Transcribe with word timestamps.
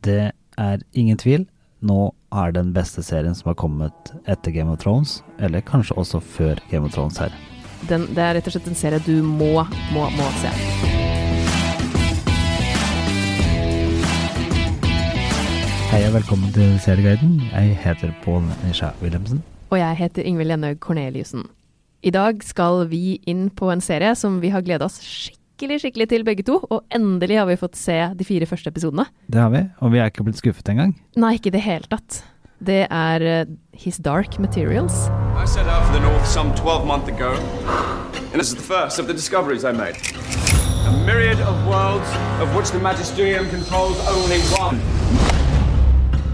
Det 0.00 0.30
er 0.56 0.80
ingen 0.96 1.18
tvil. 1.20 1.42
Nå 1.84 2.14
er 2.32 2.52
den 2.56 2.72
beste 2.72 3.02
serien 3.04 3.34
som 3.36 3.50
har 3.50 3.56
kommet 3.60 4.12
etter 4.24 4.52
Game 4.54 4.72
of 4.72 4.80
Thrones, 4.80 5.18
eller 5.38 5.60
kanskje 5.60 5.96
også 6.00 6.20
før 6.24 6.60
Game 6.70 6.88
of 6.88 6.94
Thrones 6.94 7.18
her. 7.20 7.34
Den, 7.88 8.06
det 8.16 8.22
er 8.24 8.36
rett 8.36 8.48
og 8.48 8.54
slett 8.54 8.68
en 8.68 8.78
serie 8.80 9.00
du 9.04 9.20
må, 9.24 9.64
må, 9.92 10.06
må 10.16 10.28
se. 10.40 10.52
Hei 15.90 16.00
og 16.06 16.14
velkommen 16.16 16.52
til 16.54 16.76
Serieguiden. 16.80 17.40
Jeg 17.50 17.76
heter 17.84 18.14
Pål 18.24 18.46
Nisha 18.64 18.94
Wilhelmsen. 19.02 19.42
Og 19.68 19.78
jeg 19.80 20.00
heter 20.00 20.24
Ingvild 20.24 20.54
Jenhaug 20.54 20.80
Corneliussen. 20.80 21.44
I 22.00 22.12
dag 22.14 22.40
skal 22.46 22.86
vi 22.88 23.18
inn 23.28 23.50
på 23.52 23.68
en 23.72 23.84
serie 23.84 24.14
som 24.16 24.40
vi 24.40 24.52
har 24.54 24.64
gleda 24.64 24.88
oss 24.88 25.00
skikkelig 25.04 25.39
skikkelig 25.60 25.82
skikkelig 25.82 26.06
til 26.08 26.22
begge 26.24 26.44
to, 26.48 26.54
og 26.72 26.86
endelig 26.94 27.36
har 27.36 27.44
vi 27.44 27.56
fått 27.60 27.76
se 27.76 27.92
de 28.16 28.24
fire 28.24 28.46
første 28.48 28.70
episodene. 28.72 29.04
Det 29.28 29.40
har 29.42 29.50
vi, 29.52 29.60
og 29.84 29.92
vi 29.92 29.98
er 30.00 30.08
ikke 30.08 30.24
blitt 30.24 30.40
skuffet 30.40 30.70
engang. 30.72 30.94
Nei, 31.20 31.34
ikke 31.36 31.50
i 31.50 31.56
det 31.58 31.60
hele 31.60 31.84
tatt. 31.90 32.22
Det 32.64 32.86
er 32.88 33.24
uh, 33.44 33.50
His 33.76 33.98
Dark 34.00 34.38
Materials. 34.40 35.10
I 35.36 35.44
set 35.44 35.68
out 35.68 35.84
for 35.84 35.92
the 35.92 36.00
north 36.00 36.24
some 36.24 36.54
12 36.56 36.86
months 36.86 37.08
ago, 37.08 37.36
and 38.32 38.40
this 38.40 38.48
is 38.48 38.54
the 38.54 38.64
first 38.64 38.98
of 38.98 39.06
the 39.06 39.12
discoveries 39.12 39.64
I 39.64 39.72
made. 39.72 40.00
A 40.88 40.92
myriad 41.04 41.40
of 41.40 41.54
worlds, 41.68 42.08
of 42.40 42.56
which 42.56 42.70
the 42.72 42.80
Magisterium 42.80 43.48
controls 43.50 44.00
only 44.08 44.40
one. 44.56 44.80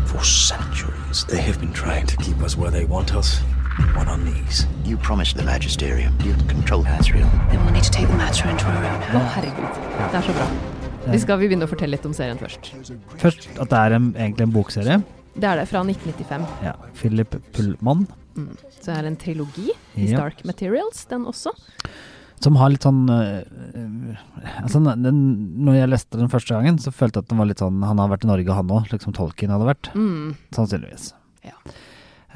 For 0.07 0.23
centuries, 0.23 1.25
they 1.27 1.43
have 1.43 1.59
been 1.59 1.73
trying 1.73 2.07
to 2.07 2.17
keep 2.19 2.43
us 2.43 2.57
where 2.57 2.71
they 2.71 2.85
want 2.85 3.13
us, 3.15 3.41
on 4.09 4.25
knees. 4.25 4.67
You 4.85 4.97
promised 4.97 5.37
the 5.37 5.45
Magisterium 5.45 6.15
you'd 6.25 6.49
control 6.49 6.85
Asriel. 6.85 7.29
Then 7.51 7.65
we'll 7.65 7.73
need 7.73 7.85
to 7.85 7.91
take 7.91 8.09
the 8.09 8.17
matter 8.17 8.49
into 8.49 8.65
our 8.67 8.85
own 8.85 9.03
Å, 9.21 9.23
herregud. 9.37 9.81
Det 9.99 10.21
er 10.21 10.27
så 10.29 10.35
bra. 10.37 10.47
Vi 11.13 11.19
skal 11.23 11.39
vi 11.39 11.49
begynne 11.51 11.67
å 11.69 11.71
fortelle 11.71 11.95
litt 11.95 12.07
om 12.09 12.15
serien 12.17 12.39
først. 12.41 12.73
Først 13.21 13.49
at 13.63 13.71
det 13.71 13.79
er 13.83 13.97
en, 13.99 14.09
egentlig 14.17 14.47
en 14.49 14.55
bokserie. 14.57 14.97
Det 15.37 15.45
er 15.51 15.61
det, 15.61 15.67
fra 15.71 15.83
1995. 15.85 16.47
Ja, 16.67 16.77
Philip 17.01 17.37
Pullman, 17.57 18.07
Mm. 18.37 18.51
Så 18.69 18.91
det 18.91 18.95
er 18.99 19.07
en 19.09 19.15
trilogi, 19.17 19.71
His 19.95 20.11
Ja. 20.11 20.19
Dark 20.19 20.43
Materials, 20.45 21.07
den 21.09 21.23
også. 21.25 21.55
som 22.39 22.57
har 22.61 22.69
litt 22.69 22.83
sånn 22.85 23.09
øh, 23.09 23.47
øh, 23.49 24.17
altså, 24.61 24.83
den, 25.01 25.55
Når 25.65 25.75
jeg 25.79 25.89
leste 25.89 26.19
den 26.21 26.29
første 26.29 26.53
gangen, 26.53 26.77
så 26.77 26.93
følte 26.93 27.17
jeg 27.17 27.25
at 27.25 27.31
den 27.31 27.39
var 27.41 27.47
litt 27.49 27.63
sånn 27.65 27.81
Han 27.83 27.97
har 27.97 28.11
vært 28.13 28.25
i 28.25 28.29
Norge, 28.29 28.53
han 28.59 28.69
òg, 28.69 28.91
liksom 28.93 29.15
Tolkien 29.17 29.49
hadde 29.55 29.65
vært. 29.71 29.89
Mm. 29.97 30.35
Sannsynligvis. 30.53 31.15
Ja. 31.49 31.57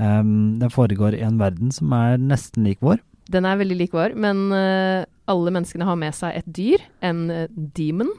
Um, 0.01 0.59
den 0.61 0.73
foregår 0.73 1.15
i 1.19 1.23
en 1.27 1.37
verden 1.41 1.73
som 1.75 1.93
er 1.93 2.17
nesten 2.21 2.65
lik 2.65 2.81
vår. 2.85 3.03
Den 3.31 3.47
er 3.47 3.59
veldig 3.61 3.77
lik 3.77 3.93
vår, 3.95 4.17
men 4.19 4.49
uh, 4.51 5.05
alle 5.31 5.53
menneskene 5.55 5.87
har 5.87 5.99
med 6.01 6.17
seg 6.17 6.41
et 6.41 6.49
dyr, 6.51 6.83
en 7.07 7.29
eh, 7.31 7.47
demon. 7.77 8.11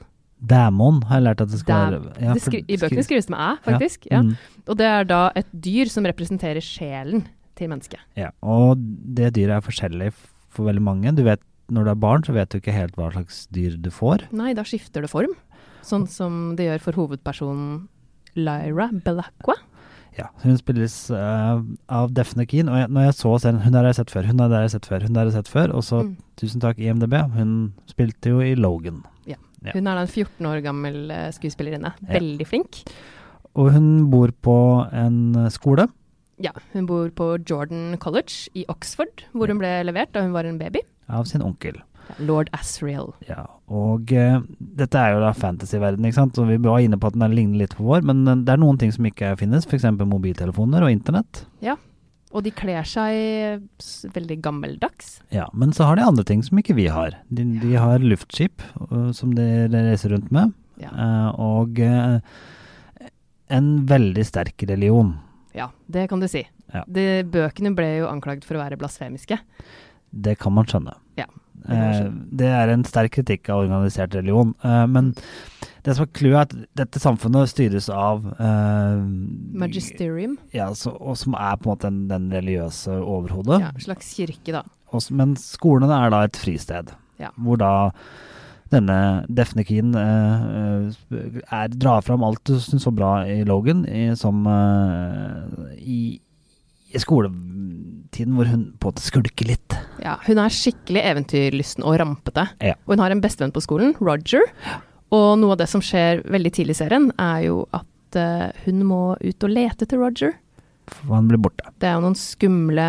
Dæmon 0.41 1.01
har 1.09 1.19
jeg 1.19 1.25
lært 1.25 1.41
at 1.43 1.51
det 1.51 1.59
skal 1.59 1.97
være. 1.97 2.13
Ja, 2.23 2.35
I 2.63 2.77
bøkene 2.79 3.03
skrives 3.05 3.27
det 3.27 3.33
med 3.33 3.41
æ, 3.43 3.49
faktisk. 3.65 4.07
Ja. 4.07 4.21
Ja. 4.21 4.21
Mm. 4.23 4.63
Og 4.71 4.77
det 4.79 4.87
er 4.87 5.09
da 5.09 5.21
et 5.37 5.49
dyr 5.51 5.91
som 5.91 6.07
representerer 6.07 6.63
sjelen 6.63 7.25
til 7.59 7.69
mennesket. 7.73 7.99
ja. 8.17 8.31
Og 8.41 8.79
det 8.79 9.33
dyret 9.35 9.59
er 9.59 9.65
forskjellig 9.65 10.13
for 10.51 10.69
veldig 10.69 10.85
mange. 10.85 11.15
Du 11.17 11.23
vet, 11.27 11.43
Når 11.71 11.85
du 11.85 11.89
er 11.91 11.99
barn, 12.03 12.23
så 12.23 12.33
vet 12.35 12.49
du 12.51 12.57
ikke 12.57 12.73
helt 12.75 12.97
hva 12.99 13.11
slags 13.13 13.45
dyr 13.47 13.77
du 13.79 13.87
får. 13.95 14.25
Nei, 14.35 14.51
da 14.53 14.63
skifter 14.67 15.05
det 15.05 15.11
form. 15.11 15.31
Sånn 15.87 16.03
som 16.11 16.55
det 16.57 16.65
gjør 16.65 16.81
for 16.83 16.99
hovedpersonen 16.99 17.87
Lyra 18.35 18.89
Belacqua. 18.91 19.55
Ja, 20.17 20.25
Hun 20.43 20.57
spilles 20.59 20.95
uh, 21.09 21.61
av 21.87 22.09
Defne 22.13 22.43
Keen. 22.45 22.67
Og 22.69 22.75
jeg, 22.81 22.89
når 22.91 23.05
jeg 23.07 23.13
så 23.15 23.31
serien 23.39 23.61
Hun 23.63 23.73
har 23.77 23.85
jeg 23.87 23.95
sett 23.95 24.11
før, 24.11 24.25
hun 24.27 24.39
har 24.43 24.49
jeg 24.65 24.71
sett 24.73 24.85
før, 24.89 25.05
hun 25.07 25.15
har 25.15 25.29
jeg 25.29 25.33
sett 25.37 25.47
før. 25.53 25.73
Og 25.77 25.83
så, 25.87 26.01
Mm. 26.03 26.17
tusen 26.37 26.61
takk 26.61 26.79
IMDb, 26.79 27.13
hun 27.35 27.73
spilte 27.87 28.29
jo 28.33 28.41
i 28.43 28.55
Logan. 28.55 29.03
Ja. 29.27 29.35
Hun 29.73 29.85
er 29.87 29.95
da 29.95 30.01
en 30.01 30.07
14 30.07 30.45
år 30.49 30.61
gammel 30.65 30.95
skuespillerinne. 31.07 31.33
skuespillerinne. 31.37 31.93
Ja. 32.01 32.13
Veldig 32.19 32.47
flink. 32.47 32.81
Og 33.55 33.71
hun 33.73 34.09
bor 34.09 34.31
på 34.41 34.57
en 34.91 35.35
øh, 35.35 35.49
skole. 35.51 35.87
Ja, 36.41 36.51
hun 36.73 36.87
bor 36.87 37.09
på 37.13 37.37
Jordan 37.47 37.95
College 37.99 38.49
i 38.55 38.65
Oxford, 38.67 39.25
hvor 39.33 39.47
hun 39.47 39.59
ble 39.59 39.83
levert 39.85 40.11
da 40.13 40.23
hun 40.23 40.33
var 40.33 40.43
en 40.49 40.57
baby. 40.57 40.79
av 41.07 41.25
sin 41.25 41.41
onkel. 41.43 41.75
Lord 42.19 42.49
Asriel. 42.53 43.11
Ja, 43.27 43.45
og 43.71 44.11
uh, 44.11 44.41
dette 44.59 44.99
er 44.99 45.13
jo 45.15 45.21
da 45.23 45.31
fantasyverden, 45.37 46.05
ikke 46.07 46.17
sant, 46.19 46.35
så 46.35 46.43
vi 46.49 46.57
var 46.61 46.81
inne 46.83 46.99
på 46.99 47.07
at 47.11 47.15
den 47.19 47.35
ligner 47.37 47.61
litt 47.63 47.75
på 47.77 47.85
vår, 47.87 48.03
men 48.09 48.25
eh, 48.27 48.41
det 48.45 48.51
er 48.55 48.59
noen 48.61 48.77
ting 48.81 48.91
som 48.91 49.07
ikke 49.07 49.33
finnes, 49.39 49.65
f.eks. 49.69 49.85
mobiltelefoner 50.01 50.83
og 50.87 50.91
internett. 50.91 51.45
Ja, 51.63 51.77
Og 52.31 52.43
de 52.45 52.51
kler 52.55 52.83
seg 52.87 53.63
veldig 54.15 54.37
gammeldags. 54.43 55.17
Ja, 55.35 55.49
men 55.53 55.73
så 55.75 55.83
har 55.89 55.97
de 55.99 56.05
andre 56.07 56.23
ting 56.27 56.43
som 56.47 56.59
ikke 56.61 56.75
vi 56.77 56.85
har. 56.87 57.17
De, 57.29 57.43
de 57.59 57.73
har 57.75 57.99
luftskip 58.03 58.63
uh, 58.91 59.11
som 59.15 59.33
de 59.35 59.47
reiser 59.71 60.13
rundt 60.15 60.31
med, 60.31 60.53
Ja. 60.81 60.91
uh, 60.95 61.29
og 61.39 61.79
en 63.51 63.67
veldig 63.85 64.23
sterk 64.25 64.63
religion. 64.69 65.17
Ja, 65.53 65.69
det 65.91 66.05
kan 66.09 66.21
du 66.23 66.27
si. 66.31 66.45
Ja. 66.71 66.85
De, 66.87 67.03
bøkene 67.27 67.73
ble 67.75 67.89
jo 67.99 68.07
anklagd 68.07 68.45
for 68.47 68.55
å 68.55 68.61
være 68.63 68.77
blasfemiske. 68.79 69.37
Det 70.11 70.37
kan 70.39 70.53
man 70.55 70.67
skjønne. 70.71 70.93
Ja, 71.19 71.27
det 71.65 71.79
Eh, 71.81 72.11
det 72.41 72.47
er 72.49 72.71
en 72.73 72.83
sterk 72.87 73.13
kritikk 73.19 73.49
av 73.49 73.65
organisert 73.65 74.15
religion. 74.15 74.55
Eh, 74.63 74.85
men 74.87 75.13
det 75.85 75.95
som 75.97 76.05
er 76.05 76.11
clouet, 76.13 76.35
er 76.35 76.41
at 76.45 76.75
dette 76.77 77.01
samfunnet 77.01 77.49
styres 77.49 77.87
av 77.89 78.21
uh, 78.37 79.01
Magisterium. 79.57 80.35
Ja, 80.53 80.67
så, 80.77 80.93
og 80.93 81.17
som 81.17 81.33
er 81.33 81.55
på 81.57 81.65
en 81.65 81.71
måte 81.71 81.89
den, 81.89 82.03
den 82.11 82.27
religiøse 82.33 82.99
overhodet. 83.01 83.63
Ja, 83.63 83.71
slags 83.81 84.11
kirke, 84.13 84.53
da. 84.53 84.61
Og 84.93 85.07
men 85.15 85.33
skolene 85.39 85.97
er 86.05 86.13
da 86.13 86.25
et 86.27 86.37
fristed, 86.37 86.93
Ja. 87.21 87.31
hvor 87.37 87.57
da 87.61 87.71
denne 88.71 89.25
Defne 89.27 89.65
Keen 89.67 89.95
eh, 89.99 90.43
eh, 90.87 91.39
er, 91.43 91.73
drar 91.73 92.05
fram 92.05 92.23
alt 92.23 92.43
du 92.47 92.55
syns 92.61 92.85
var 92.87 92.95
bra 92.95 93.11
i 93.27 93.41
Logan, 93.47 93.83
i, 93.89 94.11
som 94.19 94.45
uh, 94.47 95.73
i, 95.75 96.21
i 96.93 96.99
skoletiden 97.01 98.35
hvor 98.35 98.49
hun 98.51 98.63
på 98.79 98.89
en 98.89 98.93
måte 98.93 99.03
skulker 99.05 99.47
litt. 99.47 99.75
Ja, 100.03 100.17
hun 100.27 100.37
er 100.41 100.51
skikkelig 100.53 101.03
eventyrlysten 101.13 101.85
og 101.87 101.97
rampete. 102.01 102.47
Ja. 102.61 102.75
Og 102.85 102.95
hun 102.95 103.03
har 103.03 103.11
en 103.15 103.21
bestevenn 103.23 103.53
på 103.55 103.63
skolen, 103.63 103.93
Roger. 104.01 104.43
Og 105.11 105.33
noe 105.41 105.55
av 105.55 105.61
det 105.63 105.69
som 105.71 105.81
skjer 105.83 106.23
veldig 106.31 106.51
tidlig 106.55 106.75
i 106.77 106.81
serien, 106.83 107.09
er 107.19 107.47
jo 107.49 107.65
at 107.75 108.19
eh, 108.19 108.51
hun 108.65 108.83
må 108.87 109.01
ut 109.19 109.43
og 109.47 109.51
lete 109.51 109.85
etter 109.87 109.99
Roger. 110.01 110.35
For 110.91 111.13
han 111.15 111.27
blir 111.29 111.39
borte. 111.39 111.63
Det 111.79 111.87
er 111.87 111.95
jo 111.95 112.03
noen 112.03 112.17
skumle 112.19 112.87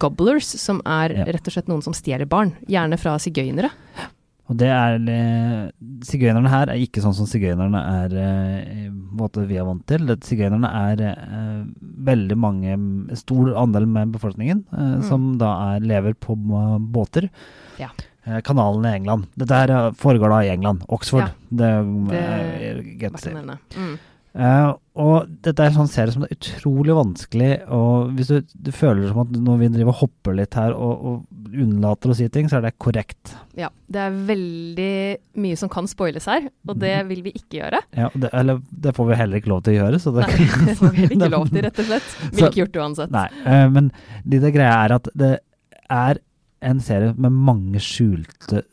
gobblers, 0.00 0.48
som 0.60 0.80
er 0.88 1.12
Ja. 1.12 1.24
rett 1.28 1.46
og 1.48 1.52
slett 1.56 1.68
noen 1.68 1.82
som 1.84 1.92
stjeler 1.96 2.28
barn. 2.30 2.54
Gjerne 2.70 2.96
fra 3.00 3.16
sigøynere. 3.20 3.70
Og 4.52 4.58
det 4.60 4.68
er 4.68 4.98
eh, 5.08 5.70
Sigøynerne 6.04 6.50
her 6.52 6.68
er 6.68 6.80
ikke 6.84 7.00
sånn 7.00 7.14
som 7.16 7.24
sigøynerne 7.30 7.80
er 7.80 8.16
eh, 8.20 8.88
måte 9.16 9.46
vi 9.48 9.56
er 9.56 9.64
vant 9.64 9.86
til. 9.88 10.04
Det- 10.10 10.18
Sigøynerne 10.28 10.68
er 10.68 11.00
eh, 11.14 11.62
veldig 12.10 12.36
mange, 12.36 12.74
stor 13.16 13.54
andel 13.56 13.86
med 13.88 14.12
befolkningen, 14.12 14.64
eh, 14.76 14.98
som 15.08 15.38
da 15.40 15.54
er, 15.74 15.80
lever 15.80 16.12
på 16.20 16.36
eh, 16.36 16.76
båter. 16.92 17.30
Ja. 17.80 17.88
Eh, 18.26 18.40
kanalen 18.44 18.84
i 18.88 18.94
England. 18.98 19.26
Dette 19.36 19.62
her 19.62 19.72
eh, 19.78 19.90
foregår 20.00 20.28
da 20.36 20.42
i 20.44 20.52
England. 20.52 20.84
Oxford. 20.92 21.28
Ja. 21.28 21.48
Det, 21.48 21.72
Det 22.12 22.20
er 22.20 22.82
det, 22.82 22.84
det, 23.00 23.88
å 23.88 23.96
Eh, 24.34 24.70
og 24.98 25.28
dette 25.46 25.62
er 25.62 25.68
en 25.70 25.76
sånn 25.76 25.90
serie 25.92 26.10
som 26.10 26.24
det 26.24 26.32
er 26.32 26.38
utrolig 26.40 26.94
vanskelig 26.96 27.50
Og 27.70 28.08
hvis 28.16 28.32
du, 28.32 28.40
du 28.66 28.70
føler 28.74 29.06
som 29.06 29.20
at 29.22 29.30
når 29.38 29.60
vi 29.60 29.68
driver 29.76 29.92
og 29.92 30.00
hopper 30.00 30.34
litt 30.34 30.56
her 30.58 30.74
og, 30.74 31.04
og 31.06 31.52
unnlater 31.54 32.10
å 32.10 32.16
si 32.18 32.26
ting, 32.34 32.48
så 32.50 32.56
er 32.58 32.64
det 32.66 32.72
korrekt. 32.82 33.30
Ja, 33.54 33.68
det 33.86 34.00
er 34.02 34.16
veldig 34.26 34.88
mye 35.38 35.58
som 35.60 35.70
kan 35.70 35.86
spoiles 35.86 36.26
her, 36.26 36.48
og 36.66 36.80
det 36.82 36.90
Mhm. 36.96 37.08
vil 37.12 37.22
vi 37.28 37.32
ikke 37.38 37.60
gjøre. 37.60 37.80
Ja, 37.94 38.08
det, 38.10 38.32
eller 38.34 38.58
det 38.74 38.94
får 38.96 39.06
vi 39.12 39.18
heller 39.20 39.38
ikke 39.38 39.52
lov 39.52 39.62
til 39.62 39.76
å 39.76 39.78
gjøre. 39.84 40.00
Så 40.02 40.10
det, 40.16 40.26
Nei, 40.26 40.48
det 40.66 40.76
får 40.80 40.90
vi 40.96 41.06
ikke 41.14 41.30
lov 41.30 41.46
til, 41.52 41.62
rett 41.68 41.78
og 41.78 41.90
slett. 41.92 42.10
Ville 42.34 42.50
ikke 42.50 42.62
gjort 42.64 42.74
det 42.74 42.82
uansett. 42.82 43.14
Nei, 43.14 43.26
uh, 43.46 43.68
men 43.70 43.92
det, 44.26 44.42
det 44.42 44.50
greia 44.56 44.74
er 44.88 44.96
at 44.98 45.08
det 45.14 45.32
er 45.94 46.22
en 46.74 46.80
serie 46.82 47.14
med 47.14 47.38
mange 47.38 47.78
skjulte 47.86 48.64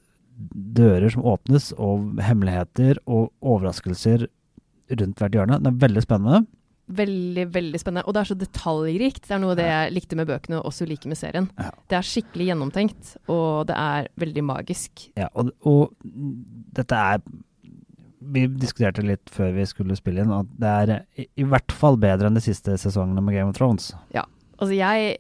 dører 0.81 1.13
som 1.13 1.22
åpnes, 1.38 1.69
og 1.78 2.17
hemmeligheter 2.25 2.97
og 3.05 3.29
overraskelser 3.45 4.25
rundt 5.00 5.22
hvert 5.22 5.38
hjørne. 5.38 5.59
Det 5.62 5.72
er 5.72 5.79
veldig 5.85 6.03
spennende. 6.06 6.41
Veldig, 6.91 7.46
veldig 7.53 7.79
spennende. 7.79 8.03
Og 8.08 8.16
det 8.16 8.22
er 8.22 8.29
så 8.32 8.35
detaljrikt. 8.40 9.23
Det 9.28 9.35
er 9.35 9.40
noe 9.43 9.53
av 9.53 9.59
det 9.61 9.67
jeg 9.70 9.93
likte 9.96 10.17
med 10.20 10.28
bøkene, 10.28 10.59
og 10.59 10.72
også 10.72 10.88
liker 10.90 11.11
med 11.11 11.20
serien. 11.20 11.47
Ja. 11.59 11.70
Det 11.91 11.97
er 11.99 12.09
skikkelig 12.09 12.49
gjennomtenkt, 12.49 13.14
og 13.32 13.70
det 13.70 13.78
er 13.79 14.09
veldig 14.20 14.43
magisk. 14.49 15.05
Ja, 15.20 15.29
og, 15.34 15.53
og 15.67 15.96
dette 16.76 16.99
er 17.14 17.23
Vi 18.22 18.43
diskuterte 18.53 19.02
litt 19.02 19.32
før 19.34 19.55
vi 19.55 19.64
skulle 19.66 19.96
spille 19.97 20.22
inn, 20.22 20.34
at 20.35 20.49
det 20.61 20.73
er 20.84 20.91
i, 21.17 21.26
i 21.41 21.46
hvert 21.47 21.73
fall 21.73 21.97
bedre 21.97 22.29
enn 22.29 22.38
de 22.38 22.43
siste 22.43 22.76
sesongene 22.78 23.23
med 23.23 23.34
Game 23.34 23.49
of 23.49 23.58
Thrones. 23.58 23.93
Ja. 24.14 24.28
Altså 24.59 24.76
jeg, 24.78 25.16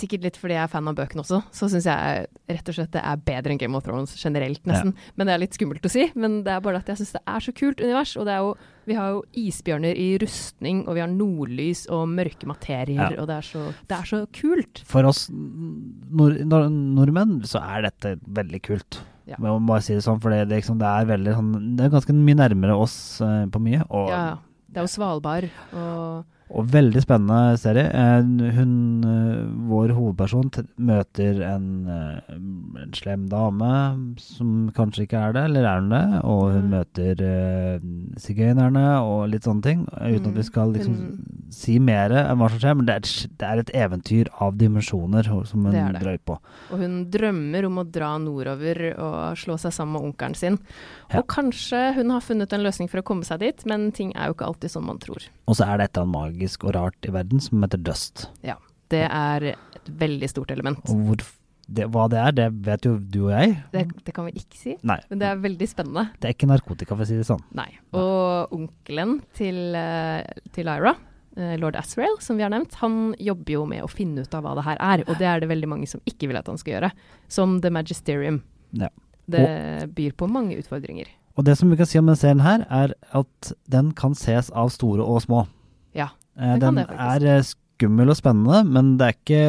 sikkert 0.00 0.24
litt 0.26 0.36
fordi 0.40 0.54
jeg 0.56 0.62
er 0.64 0.70
fan 0.72 0.88
av 0.90 0.96
bøkene 0.98 1.22
også, 1.24 1.40
så 1.54 1.68
syns 1.72 1.86
jeg 1.88 2.26
rett 2.50 2.68
og 2.70 2.76
slett 2.76 2.92
det 2.94 3.02
er 3.04 3.22
bedre 3.26 3.54
enn 3.54 3.60
Game 3.60 3.76
of 3.78 3.84
Thrones 3.86 4.14
generelt, 4.20 4.62
nesten. 4.68 4.92
Men 5.16 5.26
det 5.28 5.34
er 5.34 5.42
litt 5.44 5.56
skummelt 5.58 5.84
å 5.86 5.92
si. 5.92 6.06
Men 6.14 6.42
det 6.46 6.52
er 6.54 6.60
bare 6.64 6.80
at 6.82 6.88
jeg 6.92 7.00
syns 7.02 7.14
det 7.16 7.22
er 7.26 7.44
så 7.46 7.54
kult 7.56 7.80
univers. 7.84 8.16
Og 8.20 8.26
det 8.28 8.34
er 8.36 8.42
jo, 8.44 8.54
vi 8.90 8.98
har 8.98 9.10
jo 9.14 9.22
isbjørner 9.44 9.96
i 10.00 10.08
rustning, 10.22 10.82
og 10.88 10.94
vi 10.98 11.04
har 11.04 11.10
nordlys 11.12 11.86
og 11.94 12.04
mørke 12.12 12.46
materier, 12.50 13.14
Ja. 13.14 13.20
og 13.22 13.28
det 13.30 13.36
er, 13.40 13.48
så, 13.48 13.64
det 13.88 13.98
er 13.98 14.10
så 14.10 14.22
kult. 14.34 14.82
For 14.88 15.04
oss 15.08 15.26
nord, 15.32 16.38
nord, 16.46 16.70
nordmenn 16.70 17.40
så 17.48 17.62
er 17.64 17.86
dette 17.88 18.16
veldig 18.26 18.60
kult. 18.64 19.00
Ja. 19.24 19.38
Jeg 19.38 19.44
må 19.46 19.56
bare 19.70 19.80
si 19.84 19.94
det 19.96 20.04
sånn, 20.04 20.20
for 20.20 20.34
det, 20.34 20.42
liksom, 20.50 20.76
det 20.82 20.84
er 20.84 21.06
veldig 21.08 21.32
sånn 21.32 21.52
Det 21.78 21.86
er 21.86 21.92
ganske 21.94 22.12
mye 22.12 22.36
nærmere 22.36 22.74
oss 22.76 22.96
uh, 23.24 23.46
på 23.48 23.62
mye. 23.64 23.80
Og 23.88 24.10
Ja, 24.12 24.24
Det 24.68 24.82
er 24.82 24.84
jo 24.84 24.92
Svalbard 24.92 25.46
og 25.72 26.26
Og 26.54 26.68
veldig 26.70 27.00
spennende 27.02 27.56
serie. 27.58 27.88
Eh, 27.90 28.20
hun, 28.54 28.74
eh, 29.02 29.40
vår 29.70 29.90
hovedperson, 29.96 30.52
møter 30.78 31.40
en, 31.42 31.64
eh, 31.90 32.34
en 32.82 32.92
slem 32.94 33.24
dame 33.28 33.70
som 34.22 34.70
kanskje 34.76 35.08
ikke 35.08 35.18
er 35.18 35.32
det, 35.34 35.42
eller 35.48 35.64
er 35.66 35.80
hun 35.80 35.88
det? 35.90 36.04
Og 36.22 36.52
hun 36.52 36.62
Mm. 36.62 36.70
møter 36.70 37.24
uh, 37.24 37.78
sigøynerne 38.16 38.84
og 39.02 39.28
litt 39.30 39.42
sånne 39.42 39.62
ting. 39.62 39.84
Uten 39.98 40.26
at 40.30 40.34
vi 40.34 40.40
Mm. 40.40 40.44
skal 40.44 40.72
liksom 40.72 40.94
Hun- 40.94 41.50
si 41.50 41.78
mer 41.78 42.10
enn 42.10 42.38
hva 42.38 42.48
som 42.50 42.58
skjer, 42.58 42.76
men 42.76 42.86
det 42.86 42.94
er, 42.94 42.96
et, 42.98 43.26
det 43.38 43.48
er 43.48 43.58
et 43.58 43.70
eventyr 43.74 44.26
av 44.40 44.56
dimensjoner 44.56 45.24
som 45.46 45.64
hun 45.64 45.72
Det 45.72 45.80
er 45.80 46.00
drøy 46.04 46.18
på. 46.24 46.38
Og 46.72 46.78
hun 46.78 47.06
drømmer 47.10 47.64
om 47.66 47.76
å 47.78 47.90
dra 47.90 48.16
nordover 48.18 48.94
og 48.98 49.36
slå 49.36 49.58
seg 49.58 49.72
sammen 49.72 49.92
med 49.92 50.02
onkelen 50.14 50.36
sin. 50.36 50.58
Ja. 51.12 51.18
Og 51.18 51.26
kanskje 51.26 51.94
hun 51.94 52.10
har 52.10 52.20
funnet 52.20 52.52
en 52.52 52.62
løsning 52.62 52.88
for 52.88 52.98
å 52.98 53.02
komme 53.04 53.24
seg 53.24 53.40
dit, 53.40 53.66
men 53.66 53.90
ting 53.92 54.12
er 54.16 54.26
jo 54.28 54.34
ikke 54.34 54.46
alltid 54.46 54.70
som 54.70 54.86
man 54.86 54.98
tror. 54.98 55.28
Og 55.46 55.54
så 55.56 55.66
er 55.68 55.78
det 55.78 55.84
et 55.90 55.98
eller 55.98 56.06
annet 56.06 56.38
magisk 56.44 56.64
og 56.64 56.74
rart 56.76 57.06
i 57.06 57.12
verden 57.12 57.40
som 57.40 57.62
heter 57.62 57.80
dust. 57.80 58.28
Ja. 58.44 58.58
Det 58.90 59.06
er 59.08 59.54
et 59.54 59.88
veldig 59.88 60.28
stort 60.28 60.50
element. 60.50 60.78
Og 60.88 61.00
hvor, 61.06 61.22
det, 61.66 61.86
hva 61.90 62.08
det 62.08 62.18
er, 62.20 62.32
det 62.36 62.48
vet 62.66 62.84
jo 62.84 62.98
du 62.98 63.24
og 63.26 63.32
jeg. 63.32 63.56
Det, 63.72 63.86
det 64.04 64.14
kan 64.14 64.26
vi 64.28 64.34
ikke 64.38 64.58
si, 64.58 64.76
Nei, 64.84 64.98
men 65.08 65.18
det 65.18 65.26
er 65.30 65.40
veldig 65.40 65.68
spennende. 65.68 66.10
det 66.20 66.28
er 66.28 66.34
ikke 66.36 66.50
narkotika, 66.50 66.94
for 66.94 67.04
å 67.04 67.08
si 67.08 67.16
det 67.16 67.26
sånn. 67.26 67.42
Nei. 67.56 67.70
Og 67.96 68.52
onkelen 68.54 69.22
til, 69.34 69.74
eh, 69.74 70.22
til 70.52 70.68
Lyra, 70.68 70.94
eh, 71.36 71.56
lord 71.58 71.76
Asrael, 71.80 72.20
som 72.20 72.36
vi 72.36 72.44
har 72.44 72.52
nevnt, 72.52 72.76
han 72.82 73.14
jobber 73.18 73.56
jo 73.56 73.64
med 73.66 73.82
å 73.82 73.90
finne 73.90 74.22
ut 74.22 74.36
av 74.36 74.44
hva 74.44 74.54
det 74.60 74.66
her 74.68 74.78
er. 74.84 75.04
Og 75.08 75.16
det 75.18 75.30
er 75.30 75.40
det 75.40 75.50
veldig 75.50 75.72
mange 75.72 75.88
som 75.90 76.04
ikke 76.06 76.28
vil 76.28 76.38
at 76.38 76.46
han 76.52 76.60
skal 76.60 76.76
gjøre. 76.76 76.92
Som 77.32 77.60
The 77.64 77.72
Magisterium. 77.72 78.42
Ja. 78.76 78.92
Det 79.24 79.44
byr 79.96 80.12
på 80.20 80.28
mange 80.28 80.58
utfordringer. 80.60 81.08
Og 81.34 81.46
det 81.48 81.56
som 81.58 81.70
vi 81.72 81.78
kan 81.80 81.88
si 81.88 81.98
om 81.98 82.06
denne 82.06 82.20
serien 82.20 82.44
her, 82.44 82.66
er 82.68 82.92
at 83.16 83.54
den 83.72 83.94
kan 83.96 84.12
ses 84.14 84.52
av 84.52 84.68
store 84.70 85.02
og 85.02 85.24
små. 85.24 85.46
Ja, 85.96 86.12
den 86.34 86.80
det 86.80 86.88
er 86.90 87.28
eh, 87.36 87.44
skummel 87.74 88.12
og 88.12 88.16
spennende, 88.18 88.60
men 88.70 88.92
det 88.98 89.06
er 89.06 89.16
ikke, 89.16 89.40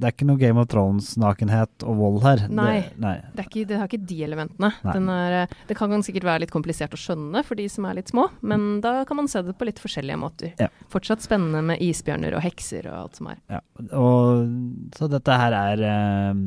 det 0.00 0.06
er 0.06 0.14
ikke 0.14 0.26
noe 0.28 0.40
Game 0.40 0.60
of 0.60 0.68
Thrones-nakenhet 0.72 1.84
og 1.86 1.98
vold 2.00 2.18
her. 2.24 2.42
Nei. 2.50 2.72
Det, 2.80 2.96
nei. 3.02 3.14
Det, 3.36 3.46
ikke, 3.46 3.64
det 3.70 3.78
har 3.78 3.90
ikke 3.90 4.08
de 4.10 4.18
elementene. 4.26 4.72
Den 4.88 5.10
er, 5.12 5.36
eh, 5.42 5.54
det 5.68 5.76
kan 5.78 5.94
sikkert 6.02 6.26
være 6.26 6.44
litt 6.44 6.54
komplisert 6.54 6.96
å 6.96 7.00
skjønne 7.00 7.44
for 7.46 7.58
de 7.58 7.68
som 7.70 7.86
er 7.88 8.00
litt 8.00 8.10
små, 8.10 8.26
men 8.42 8.80
da 8.84 8.96
kan 9.08 9.20
man 9.20 9.30
se 9.30 9.44
det 9.46 9.54
på 9.58 9.68
litt 9.68 9.80
forskjellige 9.82 10.18
måter. 10.20 10.54
Ja. 10.62 10.68
Fortsatt 10.92 11.24
spennende 11.24 11.62
med 11.70 11.82
isbjørner 11.84 12.36
og 12.38 12.44
hekser 12.44 12.90
og 12.90 12.98
alt 13.04 13.20
som 13.20 13.30
er. 13.32 13.38
Ja. 13.52 13.62
Og, 13.98 14.50
så 14.98 15.10
dette 15.12 15.38
her 15.44 15.56
er 15.58 15.86
eh, 15.92 16.42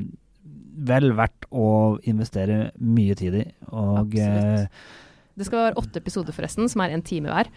vel 0.92 1.14
verdt 1.16 1.48
å 1.56 1.70
investere 2.12 2.70
mye 2.84 3.16
tid 3.18 3.40
i. 3.40 3.46
Og 3.72 4.12
Absolutt. 4.12 4.68
eh, 4.76 4.92
Det 5.36 5.48
skal 5.48 5.66
være 5.70 5.80
åtte 5.80 6.04
episoder 6.04 6.36
forresten, 6.36 6.68
som 6.72 6.84
er 6.84 6.96
en 6.96 7.06
time 7.06 7.32
hver. 7.32 7.50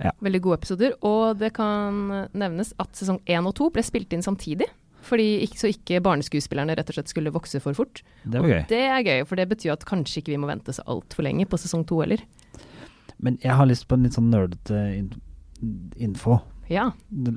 Ja. 0.00 0.10
Veldig 0.24 0.40
gode 0.42 0.58
episoder. 0.60 0.94
Og 1.06 1.38
det 1.38 1.52
kan 1.56 2.28
nevnes 2.32 2.72
at 2.80 2.92
sesong 2.96 3.20
én 3.28 3.46
og 3.46 3.54
to 3.58 3.70
ble 3.70 3.82
spilt 3.84 4.12
inn 4.16 4.22
samtidig. 4.24 4.66
Fordi 5.02 5.46
så 5.56 5.70
ikke 5.72 6.02
barneskuespillerne 6.04 6.74
rett 6.76 6.90
og 6.92 6.94
slett 6.98 7.08
skulle 7.08 7.32
vokse 7.32 7.60
for 7.64 7.72
fort. 7.76 8.02
det 8.28 8.40
var 8.42 8.48
gøy. 8.52 8.62
Det 8.68 8.80
er 8.84 9.02
gøy, 9.06 9.22
for 9.26 9.36
det 9.40 9.48
betyr 9.48 9.72
at 9.72 9.84
kanskje 9.88 10.20
ikke 10.20 10.34
vi 10.34 10.40
må 10.42 10.46
vente 10.50 10.72
så 10.76 10.84
altfor 10.86 11.24
lenge 11.24 11.46
på 11.48 11.56
sesong 11.60 11.86
to 11.88 12.00
heller. 12.02 12.20
Men 13.18 13.38
jeg 13.42 13.52
har 13.56 13.66
lyst 13.68 13.88
på 13.88 13.96
en 13.96 14.04
litt 14.04 14.16
sånn 14.16 14.28
nerdete 14.32 14.80
info. 16.00 16.38
Ja. 16.70 16.92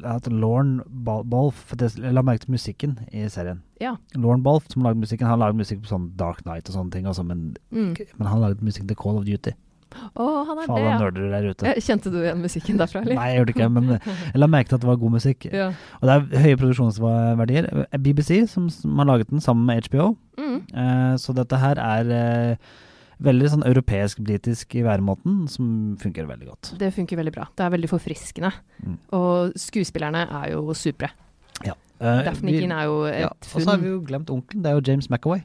At 0.05 0.27
Lorne 0.29 0.83
Balf 0.85 1.71
Jeg 1.73 2.13
la 2.13 2.21
merke 2.21 2.45
til 2.45 2.53
musikken 2.53 2.99
i 3.11 3.23
serien. 3.33 3.63
Ja. 3.81 3.95
Lorne 4.15 4.43
Balf, 4.45 4.67
som 4.71 4.83
lager 4.85 4.99
musikken, 5.01 5.27
han 5.27 5.39
lager 5.41 5.57
musikk 5.57 5.81
på 5.83 5.89
sånn 5.89 6.11
Dark 6.19 6.43
Knight 6.45 6.69
og 6.69 6.75
sånne 6.77 6.91
ting, 6.93 7.05
altså, 7.09 7.25
men, 7.25 7.55
Mm. 7.71 7.95
men 8.19 8.27
han 8.27 8.41
laget 8.41 8.61
musikk 8.61 8.87
til 8.87 8.95
Call 8.95 9.17
of 9.17 9.25
Duty. 9.25 9.51
Å, 9.93 10.27
han 10.47 10.61
er 10.61 10.69
Faen, 10.69 10.77
det, 10.77 10.85
ja. 10.85 10.99
nerder 11.01 11.33
der 11.33 11.49
ute. 11.49 11.73
Kjente 11.85 12.13
du 12.13 12.19
igjen 12.21 12.43
musikken 12.43 12.79
derfra, 12.81 13.03
eller? 13.03 13.17
Nei, 13.19 13.27
jeg 13.31 13.41
gjorde 13.41 13.55
ikke 13.55 13.69
men 13.73 13.91
jeg 13.95 14.41
la 14.41 14.49
merke 14.51 14.71
til 14.71 14.79
at 14.79 14.85
det 14.85 14.89
var 14.89 15.01
god 15.01 15.15
musikk. 15.17 15.47
Ja. 15.49 15.67
Og 15.99 16.09
det 16.09 16.15
er 16.15 16.45
høye 16.45 16.61
produksjonsverdier. 16.61 17.69
BBC, 17.97 18.31
som, 18.51 18.69
har 18.99 19.09
laget 19.09 19.31
den 19.33 19.43
sammen 19.43 19.67
med 19.69 19.89
HBO. 19.89 20.13
Mm. 20.39 20.57
Eh, 20.69 21.13
så 21.21 21.35
dette 21.37 21.59
her 21.61 21.81
er 21.81 22.13
eh, 22.17 22.71
veldig 23.23 23.51
sånn 23.55 23.65
europeisk-britisk 23.69 24.77
i 24.79 24.85
væremåten, 24.85 25.43
som 25.51 25.67
fungerer 26.01 26.29
veldig 26.31 26.49
godt. 26.49 26.73
Det 26.81 26.91
funker 26.95 27.19
veldig 27.19 27.35
bra. 27.35 27.47
Det 27.55 27.65
er 27.65 27.75
veldig 27.75 27.91
forfriskende. 27.91 28.53
Mm. 28.83 28.97
Og 29.17 29.57
skuespillerne 29.59 30.25
er 30.41 30.53
jo 30.55 30.77
supre. 30.77 31.11
Ja. 31.65 31.77
Eh, 31.99 32.23
Daphne 32.27 32.55
Keane 32.55 32.81
er 32.81 32.89
jo 32.89 33.03
et 33.07 33.21
ja, 33.23 33.29
Og 33.31 33.61
så 33.61 33.69
har 33.69 33.79
vi 33.81 33.91
jo 33.93 34.01
glemt 34.05 34.31
onkelen, 34.33 34.63
det 34.65 34.71
er 34.71 34.79
jo 34.79 34.85
James 34.89 35.09
McAvoy. 35.09 35.43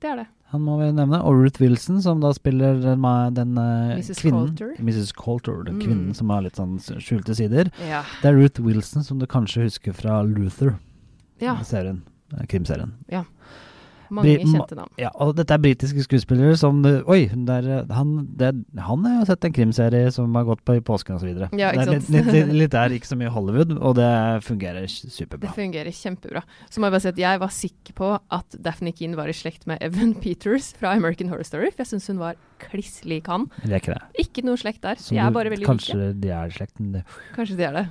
Det 0.00 0.08
er 0.08 0.22
det. 0.22 0.28
Han 0.50 0.62
må 0.66 0.78
vi 0.80 0.88
nevne. 0.92 1.20
Og 1.22 1.36
Ruth 1.44 1.60
Wilson, 1.62 2.00
som 2.02 2.20
da 2.22 2.32
spiller 2.34 2.80
den, 2.82 3.02
den 3.36 3.58
eh, 3.58 3.96
Mrs. 4.00 4.18
kvinnen 4.22 4.48
Coulter. 4.56 4.72
Mrs. 4.82 5.12
Coulter, 5.14 5.62
den 5.64 5.76
Mm. 5.78 5.82
kvinnen 5.84 6.14
som 6.16 6.30
har 6.30 6.42
litt 6.42 6.56
sånn 6.58 6.78
skjulte 6.98 7.34
sider. 7.38 7.70
Ja. 7.86 8.02
Det 8.22 8.28
er 8.32 8.34
Ruth 8.38 8.60
Wilson, 8.60 9.04
som 9.06 9.18
du 9.18 9.26
kanskje 9.26 9.62
husker 9.68 9.92
fra 9.94 10.22
Luther, 10.26 10.74
ja. 11.40 11.56
serien. 11.62 12.02
krimserien. 12.48 12.92
Krimserien. 13.08 13.26
Mange 14.10 14.34
Bri- 14.36 14.46
kjente 14.50 14.76
navn. 14.78 14.90
Ja, 14.98 15.10
og 15.22 15.36
dette 15.38 15.54
er 15.54 15.62
britiske 15.62 16.02
skuespillere 16.04 16.56
som 16.58 16.82
det, 16.82 16.92
Oi, 17.10 17.28
der, 17.46 17.68
eh, 17.80 17.94
han, 17.94 18.26
det, 18.36 18.50
han 18.78 19.04
har 19.06 19.20
jo 19.20 19.26
sett 19.30 19.44
en 19.46 19.54
krimserie 19.54 20.10
som 20.14 20.34
har 20.34 20.44
gått 20.48 20.64
på 20.66 20.76
i 20.78 20.82
påsken 20.84 21.16
osv. 21.16 21.30
Ja, 21.56 21.70
det 21.70 21.86
ikke 21.86 21.86
sant? 22.00 22.10
litt, 22.10 22.30
litt, 22.34 22.52
litt 22.64 22.74
der, 22.74 22.94
ikke 22.96 23.10
så 23.12 23.18
mye 23.20 23.30
Hollywood, 23.34 23.76
og 23.78 23.94
det 24.00 24.10
fungerer 24.46 24.86
superbra. 24.90 25.46
Det 25.48 25.54
fungerer 25.56 25.94
kjempebra. 25.94 26.42
Så 26.68 26.80
må 26.82 26.88
jeg 26.90 26.96
bare 26.96 27.04
si 27.06 27.12
at 27.14 27.22
jeg 27.22 27.40
var 27.44 27.54
sikker 27.54 27.96
på 28.02 28.12
at 28.40 28.58
Daphne 28.66 28.92
Keane 28.96 29.16
var 29.18 29.30
i 29.30 29.36
slekt 29.36 29.66
med 29.70 29.78
Evan 29.86 30.14
Peters 30.20 30.72
fra 30.80 30.94
American 30.98 31.28
Horror 31.32 31.46
Story, 31.46 31.70
for 31.70 31.84
jeg 31.84 31.92
syns 31.94 32.10
hun 32.12 32.18
var 32.22 32.34
kliss 32.60 33.04
lik 33.08 33.26
han. 33.30 33.46
Det 33.64 33.72
er 33.72 33.80
ikke 33.80 33.94
det. 33.96 34.24
Ikke 34.26 34.42
noe 34.44 34.58
slekt 34.60 34.82
der. 34.84 34.98
Så 35.00 35.14
De 35.14 35.20
er 35.22 35.30
bare 35.32 35.52
veldig 35.54 35.66
kanskje 35.70 35.96
like. 35.96 36.20
de 36.20 36.32
er 36.36 36.50
i 36.50 36.56
slekten, 36.58 36.90
det 36.98 37.04
Kanskje 37.36 37.56
de 37.56 37.68
er 37.70 37.78
det. 37.78 37.86